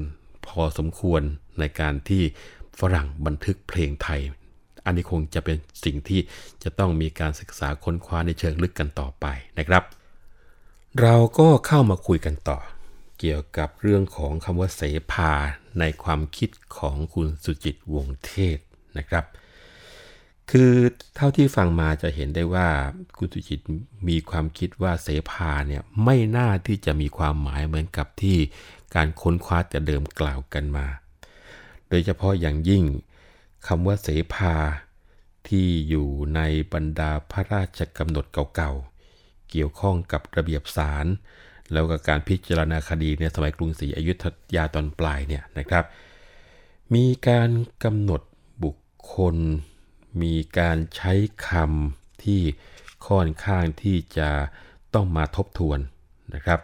[0.48, 1.22] พอสมควร
[1.60, 2.24] ในการที่
[2.80, 4.22] ฝรั่งบันทึกเพลงไทย
[4.86, 6.22] อันนี้คงจะเป็นสิ่งที่
[6.64, 9.26] จะต้องมีการศึกษาค้นคว้าในเชิงลึกกันต่อไป
[9.58, 9.84] นะครับ
[11.02, 12.60] เราก็เข้ามาคุยกันต่อ
[13.20, 15.32] เกี่ยวกับเรื่องของคำว่าเสภา
[15.80, 18.58] ในความคิดของคุณสุจิตวงเทศ
[18.98, 19.26] นะครับ
[20.52, 20.72] คือ
[21.16, 22.68] เท่าที่ฟังมาจะเห็นได้ว่า
[23.18, 23.60] คุณสุจิต
[24.08, 28.38] มีความคิดว่าเสภาเนี่ยไม่น่าที่จะมีความหมายเหมือนกับที่
[28.96, 30.88] การค้นคว้าแต่เดิมกล่าวกันมา
[31.90, 32.84] โดยเฉพาะอย่างยิ่ง
[33.68, 34.56] คำว่าเสภา
[35.48, 36.42] ที่อยู่ใน
[36.74, 38.26] บรรดาพระราชกำหนด
[38.56, 41.06] เก่าๆ เกี่ยวข้องกับระเบียบศาล
[41.74, 44.26] แล้วก็การพิจารณาคดีในสมัยกรุงศรีอยุธ
[44.56, 45.84] ยาตอนปลายเนี่ยนะครับ
[46.94, 47.50] มีการ
[47.84, 48.22] กำหนด
[48.64, 48.76] บุค
[49.16, 49.36] คล
[50.22, 51.14] มีการใช้
[51.48, 52.42] คำที่
[53.08, 54.30] ค่อนข้างที่จะ
[54.94, 55.80] ต้องมาทบทวน
[56.36, 56.60] นะครับ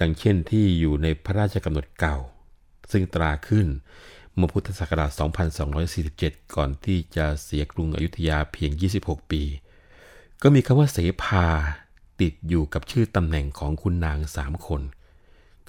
[0.00, 2.16] ดังเช่นที่อยู่ในพระราชกำหนดเก่า
[2.92, 3.66] ซึ่งตราขึ้น
[4.34, 5.10] เมื่อพุทธศักราช
[5.82, 8.70] 2247 ก่อนที่จะเสียกรุงอยุธยาเพียง
[9.02, 9.42] 26 ปี
[10.42, 11.46] ก็มีคำว่าเสภา
[12.20, 14.82] ติดอยู่กับชื่อตำแหน่งของคุณนางสามคน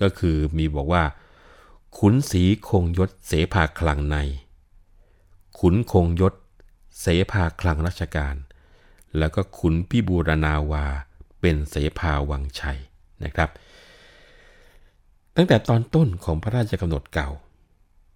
[0.01, 1.03] ก็คือมีบอกว่า
[1.97, 4.17] ขุนศรีคงยศเสภาคลังใน
[5.59, 6.33] ขุนคงยศ
[6.99, 8.36] เสภาคลังราชการ
[9.17, 10.86] แล้วก็ขุนพิบูรณาวา
[11.41, 12.79] เป็นเสภาวังชัย
[13.23, 13.49] นะครับ
[15.36, 17.29] ตั้งแต่ตอนต้นของพระราชกำหนดเก่า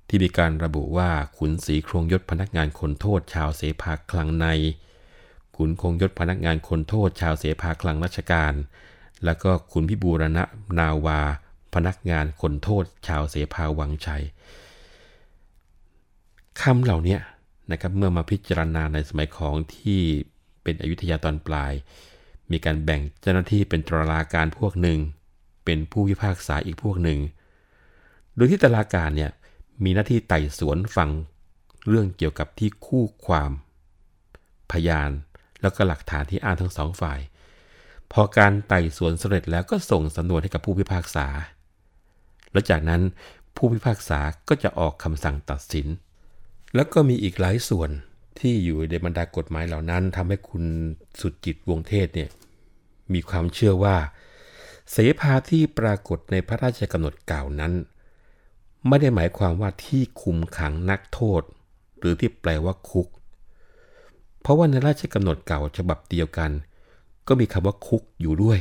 [0.07, 4.45] ที่มีการระบุว่าขุนศรีครงยศพนักงานคนโทษชาวเสภาคลังใน
[5.55, 8.53] ขุนคงยศพนักงานคนโทษชาวเสภาคลังราชการ
[9.25, 10.39] แล้วก็ขุนพิบูรณ
[10.79, 11.19] นาวา
[11.73, 14.23] พนักงานคนโทษชาวเสภาวังชัย
[16.61, 17.17] คำเหล่านี้
[17.71, 20.01] นะครับเมื่อมาพิจารณาในสมัยของที่
[20.63, 21.73] เป็นอยุธยาตอนปลาย
[22.51, 24.99] มีการแบ่งเจ้าหน้าที่เป็นตราการพวกหนึ่ง
[25.65, 27.19] เป็นผู้พิพากษาอีกพวกหนึ่ง
[28.35, 29.31] โดยที่ตราการเนี่ย
[29.83, 31.09] มีหน้าที่ไต่สวนฝั่ง
[31.87, 33.51] เรื่องเกี่ยวกับที่คู่ความ
[34.71, 35.09] พยาน
[35.61, 37.19] แล้วก็หลักฐานที่อ้างทั้งสองฝ่าย
[38.11, 41.27] พอการไต่สวนสำเร็จแล้วก็ส่งสำนวนให้กับผู้พิพากษา
[42.51, 43.01] และจากนั้น
[43.55, 45.87] ผู้พิพากษาก็จะออกคำสั่งตัดสิน
[46.75, 47.89] แล้วก็มีอีกหลายส่วน
[48.39, 50.63] ที่อยู่ในบรรดากฎหมายเหล่านั้นทำให้คุณ
[51.21, 52.29] สุดจิตวงเทศเนี่ย
[53.13, 53.95] มีความเชื่อว่า
[54.91, 57.73] เสภาที่ปรากฏในพระราชกำหนดกล่าวนั้น
[58.87, 61.41] ไม่ได้หมายความว่าที่คุมขังนักโทษ
[61.99, 63.07] หรือที่แปลว่าคุก
[64.41, 66.51] เพราะว่าในราชกำหนดเก่าฉบับเดียวกัน
[67.27, 68.59] ก็มีคำว่าคุกอยู่ด้วย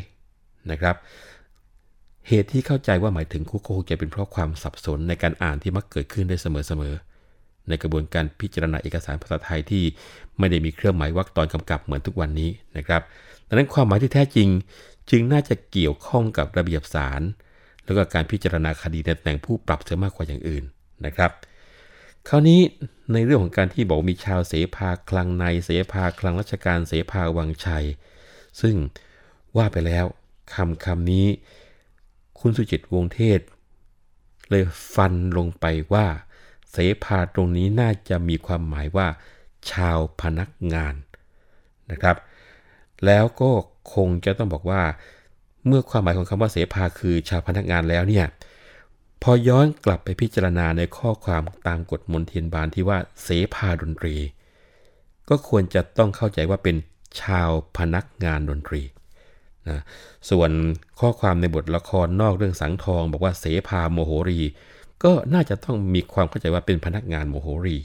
[0.70, 0.96] นะครับ
[2.28, 7.09] เหตุที่เข้าใจว่าหมายถึงคุกคงจะเป็นเพราะความสับสนในการอ่านที่มักเกิดขึ้นได้เสมอๆ
[7.68, 9.84] ในกระบวนการพิจารณาเอกสารภาษาไทยที่
[10.38, 13.02] ไม่ได้มีเครื่องหมายวรรคตอนกำกับเหมือนทุกวันนี้นะครับ
[13.48, 14.48] ดังนั้นความหมายที่แท้จริง
[15.10, 17.20] จึงน่าจะเกี่ยวข้องกับระเบียบศาล
[17.84, 20.64] แล้วก็การพิจารณาคดีในแต่งผู้ปรับเสียมากกว่าอย่างอื่น
[21.06, 21.30] นะครับ
[22.28, 22.60] คราวนี้
[23.12, 27.86] ในเรื่องของการที่บอกมีชาวเสภาคลังในเสภาคลังราชการเสภาวังชัย
[28.60, 28.74] ซึ่ง
[29.56, 30.04] ว่าไปแล้ว
[30.54, 31.26] คำคำนี้
[32.40, 33.40] คุณสุจิตวงเทศ
[34.50, 36.06] เลยฟันลงไปว่า
[36.72, 39.08] เสภาตรงนี้น่าจะมีความหมายว่า
[39.70, 40.94] ชาวพนักงาน
[41.90, 42.16] นะครับ
[43.06, 43.50] แล้วก็
[43.94, 44.82] คงจะต้องบอกว่า
[45.66, 48.26] เมื่อความหมายของคำว่าเสภาคือชาวพนักงานแล้วเนี่ย
[49.22, 54.16] พอย้อนกลับไปพิจารณาในข้อความตามกฎมนเทียนบานที่ว่าเสภาดนตรี
[55.28, 56.76] ก็ควรจะต้องเข้าใจว่าเป็น
[57.22, 58.82] ชาวพนักงานดนตรี
[59.68, 59.82] นะ
[60.30, 60.50] ส่วน
[61.00, 64.40] ข้อความในบทละครนอกเรื่องสังทอง บอกว่าเสภาโมโหรี
[65.04, 67.78] ก็น่าจะต้องมีความเข้าใจว่าเป็นพนักงานโมโหรี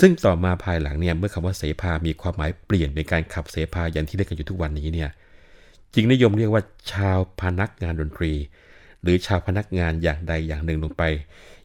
[0.00, 5.10] ซึ่งต่อมาภายหลังเนี่ยเมื่อคำว่าเสภา มีความหมายเปลี่ยนเป็นการขับเสภาอย่างที่เรียกกันอยู่ทุกวันนี้เนี่ย
[5.94, 6.62] จึงนิยมเรียกว่า
[6.92, 8.32] ชาวพนักงานดนตรี
[9.02, 11.02] หรือชาวพนักงานอย่างใดอย่างหนึ่งลงไป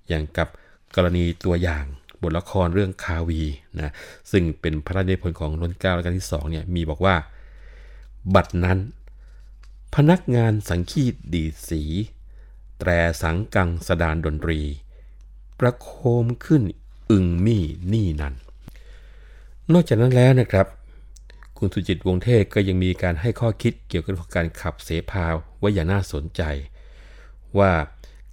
[0.08, 0.48] อย่างกับ
[0.96, 1.86] กรณีตัวอย่าง
[2.22, 3.42] บทละครเรื่องคาวี
[3.78, 3.94] นะ
[4.32, 7.16] ซึ่งเป็นพระราชนิพนธ์ของรุ่นเก้าและกันที่สองเนี่ยมีบอกว่า
[8.36, 8.80] บัดนั้น
[9.96, 11.82] พนักงานสังคีตดีสี
[12.80, 12.90] แตร
[13.22, 14.60] สังกังสดานดนตรี
[15.60, 15.90] ประโค
[16.24, 16.64] มขึ้น
[17.10, 17.64] อึงมี่
[17.94, 18.36] นี่นั่น
[19.74, 20.68] นอกจากนั้นแล้วนะครับ
[21.58, 25.26] คุณสุจิตวงเทศก็ยังมีการให้ข้อคิดเกี่ยวกับการขับเสพา
[25.60, 26.42] ไว้อย่างน่าสนใจ
[27.58, 27.72] ว่า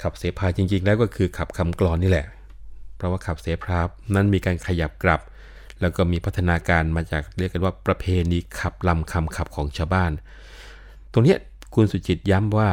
[0.03, 2.27] ขับเสพาจริงๆ แล้วก็คือขับคำกรอนนี่แหละ
[2.97, 3.79] เพราะว่าขับเสพา
[4.15, 5.21] นั้นมีการขยับกลับ
[5.81, 10.13] แล้วก็มีพัฒนาการมาจากเรียกกันว่าประเพณีขับลำคำขับของชาวบ้าน
[11.13, 11.37] ตรงนี้
[11.75, 12.71] คุณสุจิตย้ำว่า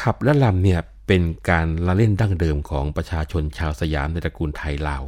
[0.00, 5.02] ขับและลำเนี่ยเป็นการละเล่นดั้งเดิมของประชาชนชาวสยามในตระกูลไทยลาว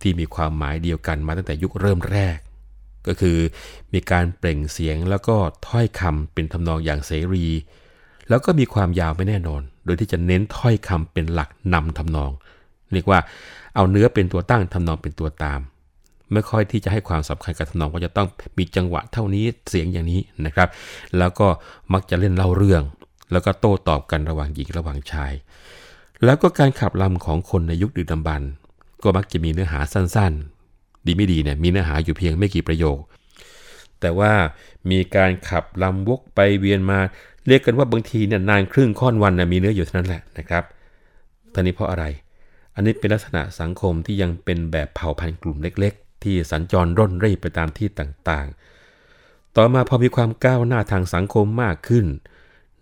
[0.00, 2.38] ที่มีความหมายเดียวกันมาตั้งแต่ยุคเริ่มแรก
[3.06, 3.38] ก็คือ
[3.92, 5.36] มีการเปล่งเสียงแล้วก็
[5.68, 7.46] ถ้อยคำเป็นทำนองอย่างเสรี
[8.28, 12.30] แล้วก็มีความยาวไม่แน่นอน โดยที่จะเน้นถ้อยคำเป็นหลักนำทำนอง
[12.92, 13.20] เรียกว่า
[13.74, 15.60] เอาเนื้อเป็นตัวตั้งทำนองเป็นตัวตาม
[16.32, 20.68] ไม่ค่อยที่จะให้ความสำคัญกับทำนองว่าจะต้องมีจังหวะเท่านี้เสียงอย่างนี้นะครับ
[21.18, 21.46] แล้วก็
[21.92, 22.82] มักจะเล่นเล่าเรื่อง
[23.32, 25.32] แล้วก็โต้ตอบกันระหว่างหญิงระหว่างชาย
[26.24, 28.42] แล้วก็การขับลำของคนในยุคดึกดำบรร
[29.02, 32.98] ก็มักจะมีเนื้อหาสั้นๆ ดีไม่ดีเนี่ยมีเนื้อหาอยู่เพียงไม่กี่ประโยค
[34.00, 34.32] แต่ว่า
[34.90, 36.98] มีการขับลำวกไปเวียนมา
[37.46, 40.64] เรียกกันว่าบางทีเนี่ยนานครึ่งค่อนวันนะมีเนื้ออยู่เท่านั้นแหละนะครับ
[41.52, 42.04] ท่านี้เพราะอะไร
[42.74, 52.06] อันนี้เป็นลักษณะสังคมที่ยังเป็นแบบเผ่าพันธุ์กลุ่มเล็ก ๆ ที่สัญจรร่นเร่ไปตามที่ต่างๆ ต่อมาพอมีความก้าวหน้าทางสังคมมากขึ้น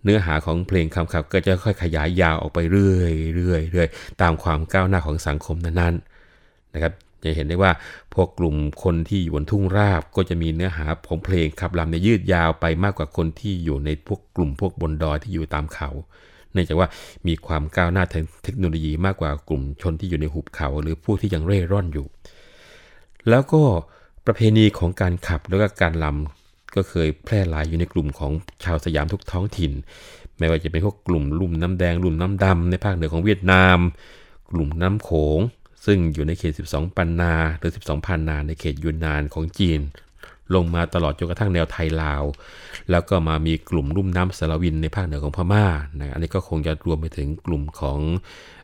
[0.05, 3.89] เนื้อหาของเพลงคำขับก็จะค่อยขยายยาวออกไปเรื่อยเรื่อยเรื่อย
[4.23, 6.93] ตามความก้าวหน้าของสังคมนั้นๆนะครับ
[7.25, 7.73] จะเห็นได้ว่า
[8.15, 15.91] พวกกลุ่มคนที่อยู่บนทุ่งราบก็จะมีเนื้อหาของเพลงขับลำในยืดยาวไปมากกว่าคนที่อยู่ในพวกกลุ่มพวกบนดอยที่อยู่ตามเขา
[16.53, 16.89] เนื่องจากว่า
[17.27, 22.07] มีความก้าวหน้าทางเทคโนโลยีมากกว่ากลุ่มชนที่อยู่ในหุบเขา หรือผู้ที่ยังเร่ร่อนอยู่
[23.29, 23.63] แล้วก็
[24.27, 26.40] ประเพณีของการขับแล้วก็การลำ
[26.75, 28.33] ก็เคยแพร่หลายอยู่ในกลุ่มของ
[28.65, 29.73] ชาวสยามทุกท้องถิ่น
[30.39, 33.79] ไม่ว่าจะเป็นพวกกลุ่มลุ่มน้ำแดงลุ่มน้ำดำในภาคเหนือของเวียดนาม
[34.51, 35.39] กลุ่มน้ำโขง
[35.87, 39.81] ซึ่งอยู่ในเขต 12 ปันนาหรือ 12พันนาในเขตยูนนานของจีน
[40.55, 42.23] ลงมาตลอดจนกระทั่งแนวไทยลาว
[42.91, 45.67] แล้วก็มามีกลุ่มลุ่มน้ำสารวินในภาคเหนือของพม่า
[45.99, 47.99] นะอันนี้ก็คงจะรวมไปถึงกลุ่มของ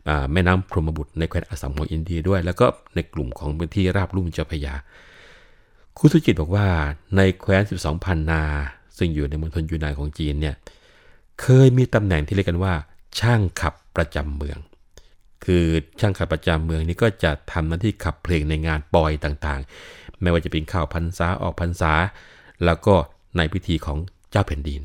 [0.09, 4.75] อแม่น้ำพรหมบุตรในแคว้นอัสสัมของอินเดียด้วย แล้วก็ในกลุ่มของพื้นที่ราบลุ่มเจ้าพยา
[5.99, 6.67] คุณสุจิตบอกว่า
[7.17, 8.43] ในแคว้น 12 พันนา
[8.99, 10.55] ซึ่งอยู่ในมณฑลยูนานของจีนเนี่ย
[11.41, 12.75] เคยมีตำแหน่งที่เรียกกันว่า
[13.19, 14.59] ช่างขับประจำเมือง
[15.45, 15.65] คือ
[16.01, 21.93] ช่างขับประจำเมืองนี้ก็จะทำหน้าที่ขับเพลงในงานปอยต่างๆ ไม่ว่าจะเป็นข้าวพรรษาออกพรรษา
[22.65, 22.95] แล้วก็
[23.37, 23.99] ในพิธีของ
[24.31, 24.81] เจ้าแผ่นดิน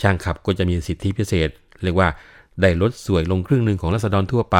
[0.00, 1.48] ช่างขับก็จะมีสิทธิพิเศษ
[1.82, 2.08] เรียกว่า
[2.60, 4.58] ได้ลดสวยลงครึ่งหนึ่งของรัษฎรทั่วไป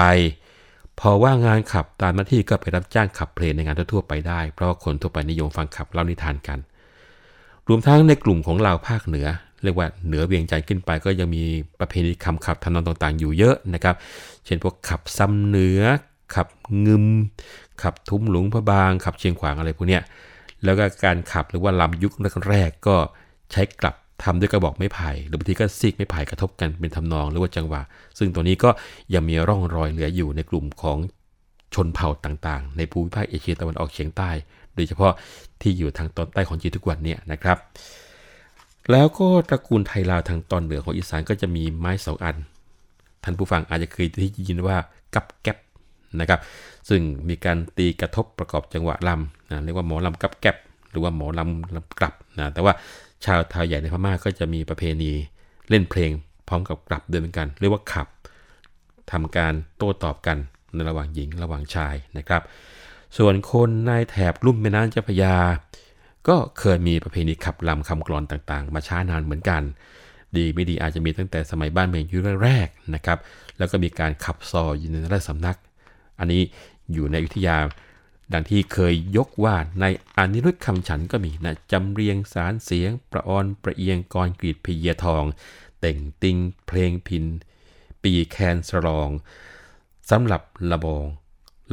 [1.01, 6.59] พอว่างงานขับตามหน้าที่ก็ไปรับจ้างขับเพลงในงานทั่วไปได้ เพราะว่าคนทั่วไปนิยมฟังขับเล่านิทานกัน
[7.69, 9.27] รวมทั้งในกลุ่มของเราภาคเหนือ
[9.63, 11.45] เรียกว่าเหนือเวียงจันทร์ขึ้นไป ก็ยังมี
[11.81, 13.97] ประเพณีคำขับทำนองต่างๆ อยู่เยอะนะครับ
[14.45, 15.83] เช่นพวกขับซ้ำเหนือ
[16.35, 16.49] ขับ
[16.87, 17.05] งึม
[17.83, 20.03] ขับทุ้มหลวงพระบาง ขับเชียงขวางอะไรพวกเนี้ย
[20.65, 22.13] แล้วก็การขับหรือว่าลำยุค
[22.51, 22.97] แรกๆก็
[23.53, 27.83] ใช้กลับ ทำด้วยกระบอกไม้ไผ่หรือบางทีก็ซีกไม้ไผ่กระทบกันเป็นทำนองหรือว่าจังหวะ
[28.19, 28.71] ซึ่งตัวนี้ก็
[29.15, 30.99] ยังมีร่องรอยเหลืออยู่ในกลุ่มของ
[31.75, 34.31] ชนเผ่าต่างๆ ในภูมิภาคเอเชียตะวันออกเฉียงใต้
[34.75, 35.13] โดยเฉพาะ
[35.63, 37.59] ที่อยู่ทางตอนใต้ของจีนทุกวันเนี่ยนะครับ
[38.91, 42.37] แล้วก็ตระกูลไทยลาวทางตอนเหนือของอีสานก็จะมีไม้สองอัน
[43.25, 44.77] ท่านผู้ฟังอาจจะเคยได้ยินว่า
[45.15, 45.59] กับแก๊บ
[46.21, 46.41] นะครับ
[46.89, 50.57] ซึ่งมีการตีกระทบประกอบจังหวะลำนะเรียกว่าหมอลำกับแก๊บ
[50.91, 52.73] หรือว่าหมอลำลำกลับนะแต่ว่า
[53.25, 55.13] ชาวไทยใหญ่ในพม่าก็จะมีประเพณี
[55.69, 56.11] เล่นเพลง
[56.49, 58.07] พร้อมกับกลับด้วยเหมือนกัน เรียกว่าขับ
[59.13, 60.37] ทำการโต้ตอบกัน
[60.75, 62.43] ในระหว่างหญิงระหว่างชายนะครับ
[63.19, 65.37] ส่วนคนในแถบลุ่มแม่น้ำเจ้าพระยา
[66.29, 69.63] ก็เคยมีประเพณีขับลำคำกลอนต่างๆ มาช้านานเหมือนกัน
[70.37, 73.19] ดีไม่ดีอาจจะมีตั้งแต่สมัยบ้านเมืองยุคแรกๆนะครับ
[73.59, 75.59] แล้วก็มีการขับซออยู่ในราชสำนัก
[76.19, 76.43] อันนี้
[76.93, 77.57] อยู่ในวิทยา
[78.35, 79.85] ดังที่เคยยกว่าใน
[80.17, 85.25] อนิรุตคำฉันก็มีนะจำเรียงสารเสียง ประออนประเอียงกรกรีดพเยทอง
[85.81, 87.25] เต่งติงเพลงพิน
[88.03, 89.11] ปีแคนสรอง
[90.11, 91.07] สำหรับระบอง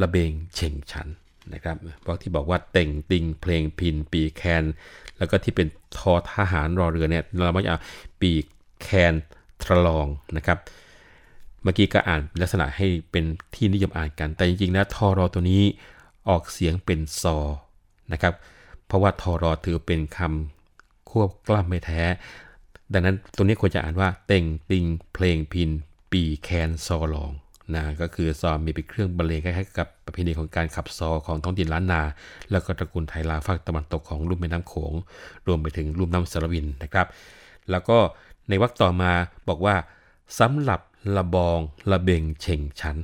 [0.02, 1.08] ระเบงเฉ่งฉัน
[1.52, 4.64] นะครับเพราะที่บอกว่าเต่งติงเพลงพิน ปีแคน
[5.18, 7.78] แล้วก็ที่เป็นทอทหารรอเรือเนี่ยเราไม่เอา
[8.20, 8.32] ปี
[8.80, 9.14] แคน
[9.62, 10.06] ทรลอง
[10.36, 10.58] นะครับ
[11.62, 15.62] เมื่อกี้ก็อ่านลักษณะให้เป็นที่นิยมอ่านกัน แต่จริงๆนะทอรอตัวนี้
[16.28, 17.38] ออกเสียงเป็นซอ
[18.12, 18.34] นะครับ
[18.86, 22.02] เพราะว่าทอรอถือเป็นคำควบกล้ำไม่แท้
[22.92, 25.70] ดังนั้นตัวนี้ควรจะอ่านว่า เต่งติงเพลงพิน
[26.12, 27.32] ปีแคนซอลอง
[27.74, 32.02] นะก็คือซอมีเป็นเครื่องบรรเลงคล้ายๆกับประเพณีของการขับซอของท้องถิ่นล้านนา
[32.50, 34.92] แล้วก็ตระกูลไทยลาวภาคตะวันตกของลุ่มแม่น้ำโขง
[35.46, 37.06] รวมไปถึงลุ่มน้ำสารวินนะครับ
[37.70, 37.98] แล้วก็
[38.48, 39.12] ในวรรคต่อมา
[39.48, 39.76] บอกว่า
[40.38, 40.80] สำหรับ
[41.16, 41.58] ระบอง
[41.90, 42.96] ระเบงเฉ่งชั้น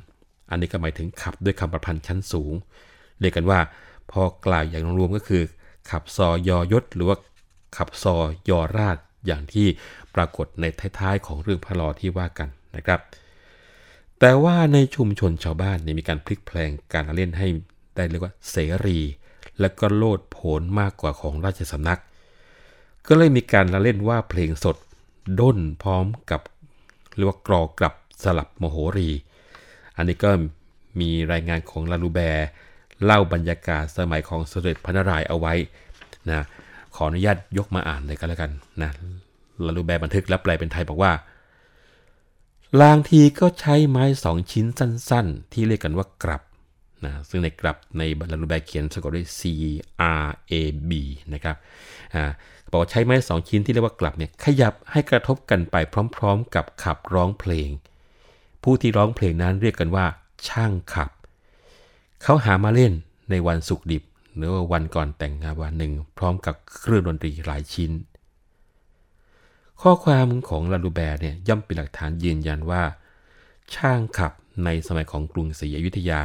[0.50, 2.52] อันนี้ก็หมายถึงขับด้วยคำประพันธ์ชั้นสูง
[3.20, 3.60] เรียกกันว่า
[4.10, 5.42] พอกล่าวอย่างรวมก็คือ
[5.90, 7.16] ขับซอยอยศ หรือว่า
[7.76, 8.16] ขับซอ
[8.48, 9.66] ยอราชอย่างที่
[10.14, 10.64] ปรากฏใน
[10.98, 13.00] ท้ายๆ ของเรื่องพระลอที่ว่ากันนะครับ
[14.20, 17.48] แต่ว่าในชุมชนชาวบ้านเนี่ยมีการพลิกแปลงการเล่นให้
[17.96, 18.56] ได้เรียกว่าเส
[18.86, 18.98] รี
[19.60, 22.00] และก็โลดโผนมากกว่าของราชสำนัก
[23.06, 24.76] ก็เลยมีการละเล่นว่าเพลงสด
[25.40, 26.40] ด้นพร้อมกับ
[27.16, 27.94] เรียกว่ากรอกลับ
[28.24, 29.10] สลับโมโหรี
[29.96, 30.30] อันนี้ก็
[31.00, 32.48] มีรายงานของลาลูแบร์
[33.04, 35.54] เล่าบรรยากาศสมัยของสมเด็จพระนารายณ์เอาไว้
[36.30, 36.44] นะ
[36.94, 38.50] ขออนุญาตยกมาอ่านเลยกันแล้วกัน
[38.82, 38.90] นะ
[39.64, 41.12] ลาลูแบบันทึกและแปลเป็นไทยบอกว่า
[42.80, 46.42] ลางทีก็ใช้ไม้สองชิ้นสั้น ๆ ที่เรียกกันว่ากลับ
[47.04, 49.40] นะซึ่งในกลับในลาลูแบเขียนสะกดด้วย C
[50.24, 50.52] R A
[50.90, 50.92] B
[51.34, 51.56] นะครับ
[52.14, 52.24] อ่า
[52.70, 55.76] บอกว่าใช้ไม้สองชิ้นที่เรียกว่ากลับเนี่ยขยับให้กระทบกันไป
[56.16, 57.68] พร้อม ๆ กับขับร้องเพลง
[58.62, 60.06] ผู้ที่ร้องเพลงนั้นเรียกกันว่า
[60.48, 61.10] ช่างขับ
[62.22, 62.92] เขาหามาเล่น
[63.30, 64.02] ในวันสุกดิบ
[64.36, 67.92] หรือว่าวันก่อนแต่งงานวันหนึ่ง พร้อมกับเครื่องดนตรีหลายชิ้น
[69.80, 72.82] ข้อความของลาลูแบร์เนี่ยย่อมเป็นหลักฐานยืนยันว่า
[73.74, 74.32] ช่างขับ
[74.64, 76.20] ในสมัยของกรุงศรีอยุธยา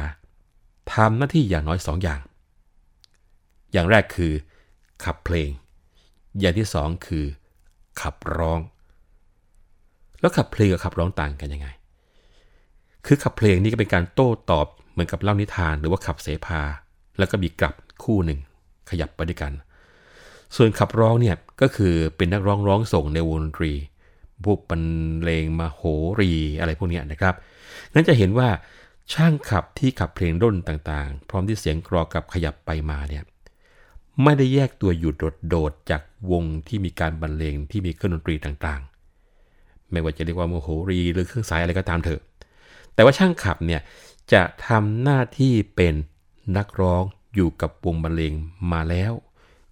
[0.92, 2.20] ทำหน้าที่อย่างน้อยสองอย่าง
[3.72, 4.32] อย่างแรกคือ
[5.04, 5.50] ขับเพลง
[6.38, 7.24] อย่างที่สองคือ
[8.00, 8.60] ขับร้อง
[10.20, 11.68] แล้วขับเพลงกับขับร้องต่างกันยังไง
[13.06, 16.60] คือขับเพลงนี่ก็เป็นการโต้ตอบ เหมือนกับเล่านิทานหรือว่าขับเสภา
[17.18, 17.74] แล้วก็มีกลับ
[18.04, 18.38] คู่หนึ่ง
[18.90, 19.52] ขยับไปด้วยกัน
[20.56, 23.72] ส่วนขับร้องเนี่ยก็คือเป็นนักร้องร้องส่งในวงดนตรี
[24.44, 24.82] พวกบรร
[25.22, 25.80] เลงมาโห
[26.20, 27.34] รีอะไรพวกนี้นะครับ
[27.94, 28.48] นั้นจะเห็นว่า
[29.12, 33.24] ช่างขับที่ขับเพลงร่นต่างๆ พร้อมที่เสียงกรอกับขยับไปมาเนี่ย
[34.22, 35.12] ไม่ได้แยกตัวอยู่
[35.48, 42.20] โดดๆจากวงที่มีการบรรเลงที่มีเครื่องดนตรีต่างๆ ไม่ว่าจะเรียกว่าโมโหรีหรือเครื่องสายอะไรก็ตามเถอะ
[42.94, 43.80] แต่ว่าช่างขับเนี่ย
[44.32, 45.94] จะทำหน้าที่เป็น
[46.56, 47.02] นักร้อง
[47.34, 48.34] อยู่กับวงบรรเลง
[48.72, 49.12] มาแล้ว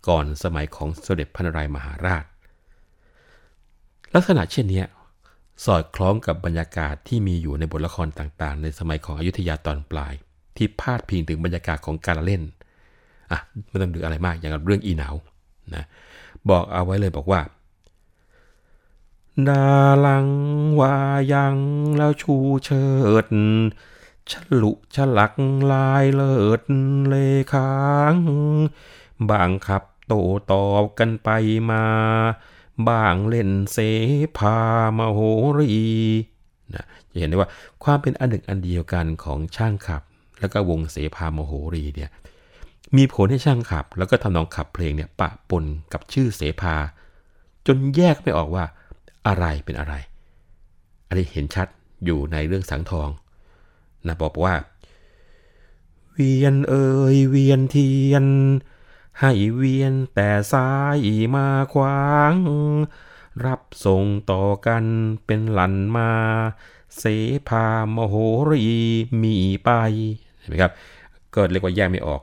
[0.09, 2.25] ก่อนสมัยของสมเด็จพระนารายมหาราช
[4.15, 4.83] ลักษณะเช่นนี้
[5.65, 10.15] สอดคล้องกับบรรยากาศที่มีอยู่ในบทละครต่างๆ ในสมัยของอยุธยาตอนปลาย
[10.57, 12.43] ที่พาดพิงถึงบรรยากาศของการเล่น
[13.31, 13.39] อะ
[13.69, 15.15] ไม่ต้องดูอะไรมากอย่างเรื่องอีหนาว
[15.75, 15.85] นะ
[16.51, 17.41] บอกเอาไว้เลยบอกว่า
[19.49, 19.65] ดา
[20.07, 20.29] ลัง
[20.81, 20.95] วา
[21.33, 21.57] ยัง
[21.97, 22.35] แล้วชู
[22.65, 22.85] เชิ
[23.25, 23.27] ด
[24.31, 25.33] ฉลุฉลัก
[25.73, 26.63] ลายเลิด
[27.09, 27.15] เล
[27.53, 28.15] ค้าง
[29.31, 30.15] บางขับโต
[30.53, 31.29] ตอบกันไป
[31.71, 31.85] มา
[32.89, 33.79] บางเล่นเส
[34.39, 34.57] พา
[34.99, 35.21] มโห
[35.59, 35.75] รี
[36.75, 37.51] นะจะเห็นได้ว่า
[37.85, 40.03] ความเป็นอันหนึ่งอันเดียวกันของช่างขับ
[40.41, 42.11] แล้วก็วงเสภามโหรีเนี่ย
[42.97, 46.75] มีผลให้ช่างขับ แล้วก็ทำนองขับเพลงเนี่ยปะปนกับชื่อเสภา
[47.67, 48.65] จนแยกไม่ออกว่า
[49.27, 49.95] อะไรเป็นอะไร
[51.09, 51.69] อันนี้เห็นชัด
[52.05, 53.09] อยู่ในเรื่องสังทอง
[54.07, 54.55] นะบอกว่า
[56.13, 58.27] เวียนเอ่ยเวียนเทียน
[59.21, 60.99] ให้เวียนแต่ซ้าย
[61.35, 62.35] มาขวาง
[63.47, 64.85] รับส่งต่อกัน
[65.27, 66.11] เป็นหลันมา
[66.99, 67.05] เส
[67.49, 68.15] ภามโห
[68.51, 68.65] รี
[69.23, 69.71] มีไป
[70.39, 70.73] เห็นไหมครับ
[71.35, 72.23] ก็เรียกว่าแยกไม่ออก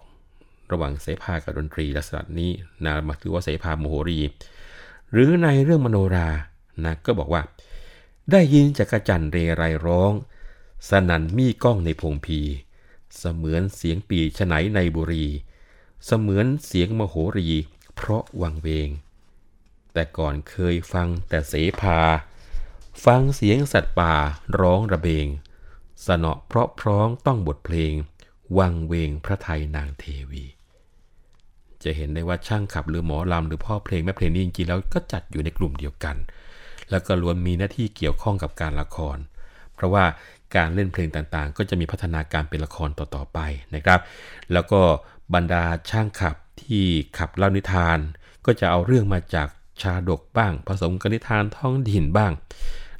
[0.71, 2.51] ระหว่างเสภากับดนตรีลักษณะนี้
[2.86, 4.19] นะมาคือว่าเสภามโหรี
[5.11, 6.30] หรือในเรื่องมโนรา
[6.86, 7.41] นะก็บอกว่า
[8.32, 10.11] ได้ยินจักรจันเรไรร้อง
[10.88, 12.39] สนันมีก้องในพงพี
[13.17, 15.25] เสมือนเสียงปีฉไนในบุรี
[16.05, 17.49] เสมือนเสียงมโหรี
[17.95, 18.89] เพราะวังเวง
[19.93, 21.99] แต่ก่อนเคยฟังแต่เสภา
[23.05, 24.13] ฟังเสียงสัตว์ป่า
[24.59, 25.27] ร้องระเบง
[26.05, 27.93] สนอเพราะพร้องต้องบทเพลง
[28.57, 30.45] วังเวงพระไทยนางเทวี
[31.84, 36.15] จะเห็นได้ว่าช่างขับหรือหมอลำหรือพ่อเพลงแม่เพลงนี่จริงๆแล้วก็จัดอยู่ในกลุ่มเดียวกัน
[36.89, 39.17] แล้วก็ล้วนมีหน้าที่เกี่ยวข้องกับการละคร
[39.75, 40.05] เพราะว่า
[40.56, 43.39] การเล่นเพลงต่างๆ ก็จะมีพัฒนาการเป็นละครต่อๆไป
[43.76, 44.00] นะครับ
[44.54, 44.82] แล้วก็
[45.34, 46.84] บรรดาช่างขับที่
[47.18, 47.97] ขับเล่านิทาน
[48.45, 49.47] ก็จะเอาเรื่องมาจาก
[49.82, 52.32] ชาดกบ้าง ผสมกับนิทานท้องถิ่นบ้าง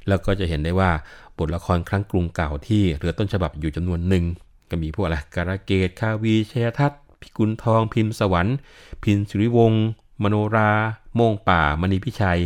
[0.08, 0.90] แล้วก็จะเห็นได้ว่า
[1.38, 4.24] บทละครครั้งกรุงเก่าที่เรือต้นฉบับอยู่จำนวนหนึ่ง
[4.70, 8.56] ก็มีพวกอะไรการะเกดคาวีไชยทัตพิกุลทองพิมพ์สวรรค์
[9.02, 9.84] พิณสุริวงศ์
[10.22, 10.72] มโนราห์
[11.16, 12.40] โมงป่า มณีพิชัย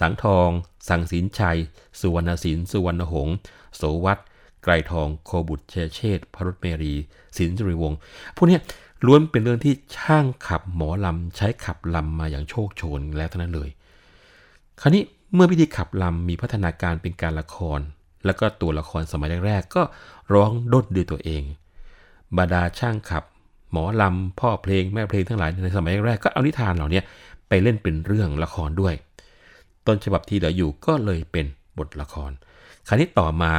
[0.00, 0.48] สังข์ทอง
[0.88, 1.58] สังข์ศิลป์ชัย
[2.00, 3.34] สุวรรณศิลป์สุวรรณหงส์
[3.76, 4.18] โสวัต
[4.62, 6.94] ไกรทองโคบุตรเชเชษพรุษเมรี
[7.36, 7.98] สินสุริวงศ์
[8.36, 8.58] พวกนี้
[9.06, 13.68] ล้วนเป็นเรื่องที่ช่างขับหมอลำใช้ขับลำมาอย่างโชกโชนแล้วเท่านั้นเลย
[14.80, 15.02] คราวนี้
[15.34, 17.80] เมื่อพิธีขับลำมีพัฒนาการเป็นการละคร
[18.24, 19.82] แล้วก็ตัวละครสมัยแรกๆก็
[20.32, 21.42] ร้องดดด้วยตัวเอง
[22.36, 23.24] บาดาช่างขับ
[23.72, 27.00] หมอลำ พ่อเพลงแม่เพลงทั้งหลายในสมัยแรกก็เอานิทานเหล่านี้
[27.48, 28.94] ไปเล่นเป็นเรื่องละครด้วย
[29.86, 31.46] ต้นฉบับที่เหลืออยู่ก็เลยเป็น
[31.78, 32.30] บทละคร
[32.88, 33.52] คราวนี้ต่อมา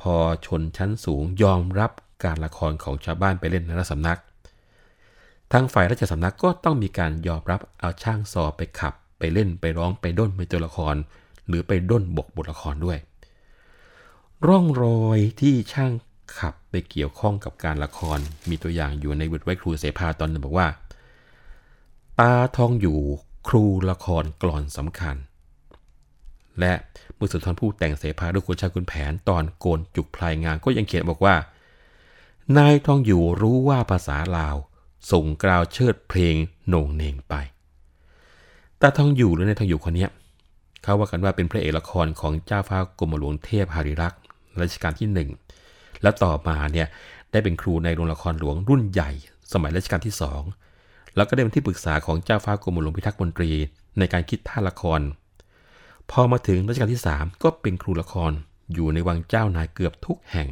[0.00, 0.16] พอ
[0.46, 1.90] ชนชั้นสูงยอมรับ
[2.24, 4.18] การละครของชาวบ้านไปเล่นในรัฐสำนัก
[5.52, 10.94] ทางฝ่ายราชสำนักก็ต้องมีการยอมรับเอาช่างซอไปขับ ไปเล่นไปร้องไปด้นเป็นตัวละคร
[11.46, 12.98] หรือไปด้นบกบทละครด้วย
[14.46, 15.92] ร่องรอยที่ช่าง
[16.38, 18.18] ขับไปเกี่ยวข้องกับการละคร
[18.48, 20.68] มีตัวอย่างอยู่ในบทไว้ครูเสภาตอนนึงบอกว่า
[22.20, 22.98] ตาทองอยู่
[23.48, 25.16] ครูละครกลอนสำคัญ
[26.60, 26.72] และ
[27.22, 31.34] มุสุนทรผู้แต่งเสภาด้วยคุณชาคุณแผนตอนโกนจุกพลายงานก็ยังเขียนบอกว่า
[32.58, 34.56] นายทองอยู่รู้ว่าภาษาลาว
[35.10, 37.34] ส่งกล่าวเชิดเพลงโหน่งเนงไป
[38.80, 40.06] ตาทองอยู่หรือนายทองอยู่คนนี้
[40.82, 44.20] เขาว่ากันว่าเป็นพระเอกละครของเจ้าฟ้ากรมหลวงเทพหาริรักษ์
[44.60, 45.28] รัชกาลที่หนึ่ง
[46.02, 46.88] และต่อมาเนี่ย
[47.32, 49.10] ได้เป็นครูในโรงละครหลวงรุ่นใหญ่
[49.52, 50.42] สมัยรัชกาลที่สอง
[51.16, 53.50] แล้วก็ได้เป็นที่ปรึกษาของเจ้าฟ้ากรมหลวงพิทักษ์มนตรี
[53.98, 55.00] ในการคิดท่าละคร
[56.10, 58.32] พอมาถึงรัชกาลที่ 3 ก็เป็นครูละคร
[58.74, 60.48] อยู่ในวังเจ้านายเกือบทุกแห่ง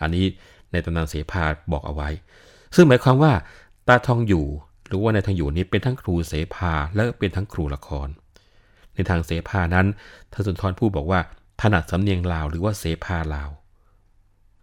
[0.00, 0.24] อันนี้
[0.72, 2.08] ในตำนานเสภาบอกเอาไว้
[2.74, 3.32] ซึ่งหมายความว่า
[3.88, 4.46] ตาทองอยู่
[4.86, 8.08] หรือว่านายทองอยู่นี้เป็นทั้งครูเสภาและเป็นทั้งครูละคร
[8.94, 9.86] ในทางเสภานั้น
[10.32, 11.20] ทสุนทรผู้บอกว่า
[11.60, 13.50] ถนัดสำเนียงลาวหรือว่าเสภาลาว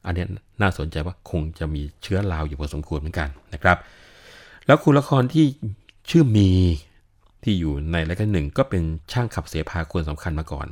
[0.05, 0.25] อันนี้
[0.61, 3.77] น่าสนใจว่าคงจะมีเชื้อลาวอยู่พอสมควรเหมือนกันนะครับ
[4.65, 5.45] แล้วครูละครที่
[6.09, 6.49] ชื่อมี
[7.43, 10.67] ที่อยู่ในรายการหนึ่งก็เป็นช่างขับเสภาคนสำคัญมาก่อน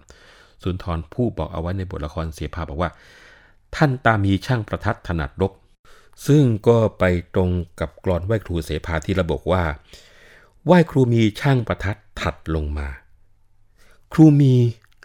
[0.64, 2.90] สุนทรผู้บอกเอาไว้ในบทละครเสภาบอกว่า
[3.76, 5.52] ท่านตามีช่างประทัดถนัดรบ
[6.28, 7.04] ซึ่งก็ไป
[7.36, 7.50] ตรง
[7.80, 9.64] กับกรอนไหว้ครูเสภาที่ระบอกว่า
[10.66, 12.88] ไหว้ครูมีช่างประทัดถัดลงมา
[14.14, 14.54] ครูมี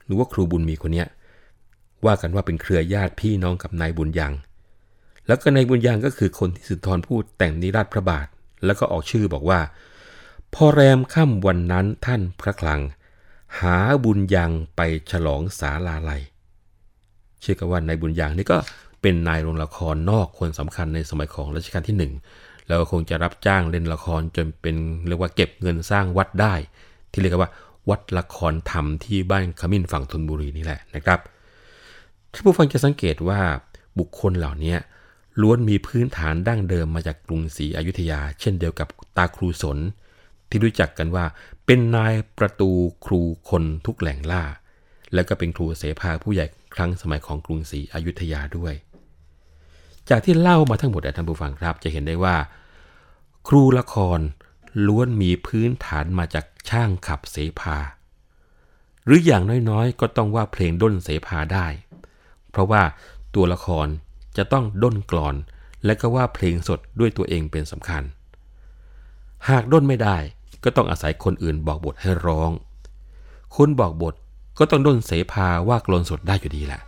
[0.07, 1.09] หรือว่าครูบุญมีคนเนี้ย
[2.07, 4.33] ว่ากันว่าเป็นเครือญาติพี่น้องกับนายบุญยัง
[5.27, 8.27] แล้วก็นายบุญยังก็คือคนที่สุนทรพูดแต่งนิราชพระบาท
[8.65, 9.61] แล้วก็ออกชื่อบอกว่า
[10.55, 12.81] พอแรมค่ำวันนั้นท่านพระคลัง
[13.61, 14.81] หาบุญยังไป
[15.11, 16.23] ฉลองสาลาลัย
[17.41, 18.59] เชื่อกันว่านายบุญยังนี่ก็
[19.03, 22.13] เป็นนายโรงละครนอกคนสำคัญในสมัยของรัชกาลที่หนึ่ง
[22.67, 24.77] แล้วคงจะรับจ้างเล่นละครจนเป็น
[25.09, 26.55] เรียกว่าเก็บเงินสร้างวัดได้
[27.11, 27.53] ที่เรียกว่า
[27.91, 31.19] วัดละครธรรมที่บ้านขมิ้นฝั่งธนบุรีนี่แหละนะครับ
[32.33, 33.41] ท่านผู้ฟังจะสังเกตว่า
[33.99, 34.75] บุคคลเหล่านี้
[35.41, 39.79] ล้วนมีพื้นฐานดั้งเดิมมาจากกรุงศรีอยุธยา เช่นเดียวกับตาครูสน
[40.51, 41.25] ที่รู้จักกันว่า
[41.67, 42.71] เป็นนายประตู
[43.07, 43.21] ครู
[43.51, 44.43] คนทุกแหล่งล่า
[45.15, 48.75] และก็เป็นครูเสภาผู้ใหญ่ครั้งสมัยของกรุงศรีอยุธยาด้วย
[50.09, 52.37] จากที่เล่ามาทั้งหมดท่านผู้ฟังครับจะเห็นได้ว่า
[53.49, 54.21] ครูละคร
[54.87, 57.77] ล้วนมีพื้นฐานมาจากช่างขับเสภา
[59.05, 61.67] หรืออย่างน้อยๆ ก็ต้องว่าเพลงด้นเสภาได้
[62.51, 62.83] เพราะว่า
[63.35, 63.87] ตัวละคร
[64.37, 65.37] จะต้องด้นกลอน
[65.85, 68.03] และก็ว่าเพลงสดด้วยตัวเองเป็นสำคัญ
[69.49, 70.17] หากด้นไม่ได้
[70.65, 72.51] ก็ต้องอาศัยคนอื่นบอกบทให้ร้อง
[73.57, 74.15] คนบอกบท
[74.59, 76.81] ก็ต้องด้นเสภาว่ากลอนสดได้อยู่ดีแหละ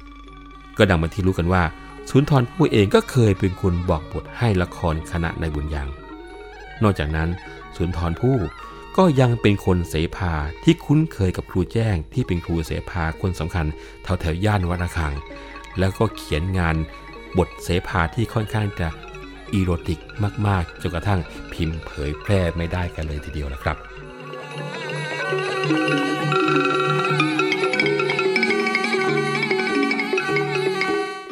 [0.77, 1.63] ก็ดังมาที่รู้กันว่า
[2.11, 5.89] สุนทรผู้เองก็เคยเป็นคนบอกบทให้ละครคณะในบุญยัง
[6.83, 7.29] นอกจากนั้น
[7.77, 8.37] สุนทรผู้
[8.97, 10.33] ก็ยังเป็นคนเสภา
[10.65, 13.67] ที่คุ้นเคยกับครูแจ้งที่เป็นครูเสภาคนสำคัญ
[14.03, 15.15] แถวแถวย่านวัดระฆัง
[15.79, 16.77] แล้วก็เขียนงาน
[17.39, 18.89] บทเสภาที่ค่อนข้างจะ
[19.55, 20.01] อีโรติก
[20.47, 21.21] มากๆจนกระทั่ง
[21.53, 23.77] พิมพ์เผยแพร่ไม่ได้กันเลยทีเดียวนะครับ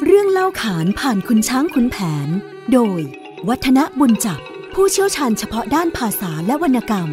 [0.05, 1.97] เรื่องเล่าขานผ่านคุณช้างคุณแผ
[2.27, 2.29] น
[2.73, 3.01] โดย
[3.49, 4.41] วัฒนบุญจับ
[4.73, 7.09] ผู้เชี่ยวชาญเฉพาะด้านภาษาและวรรณกรรม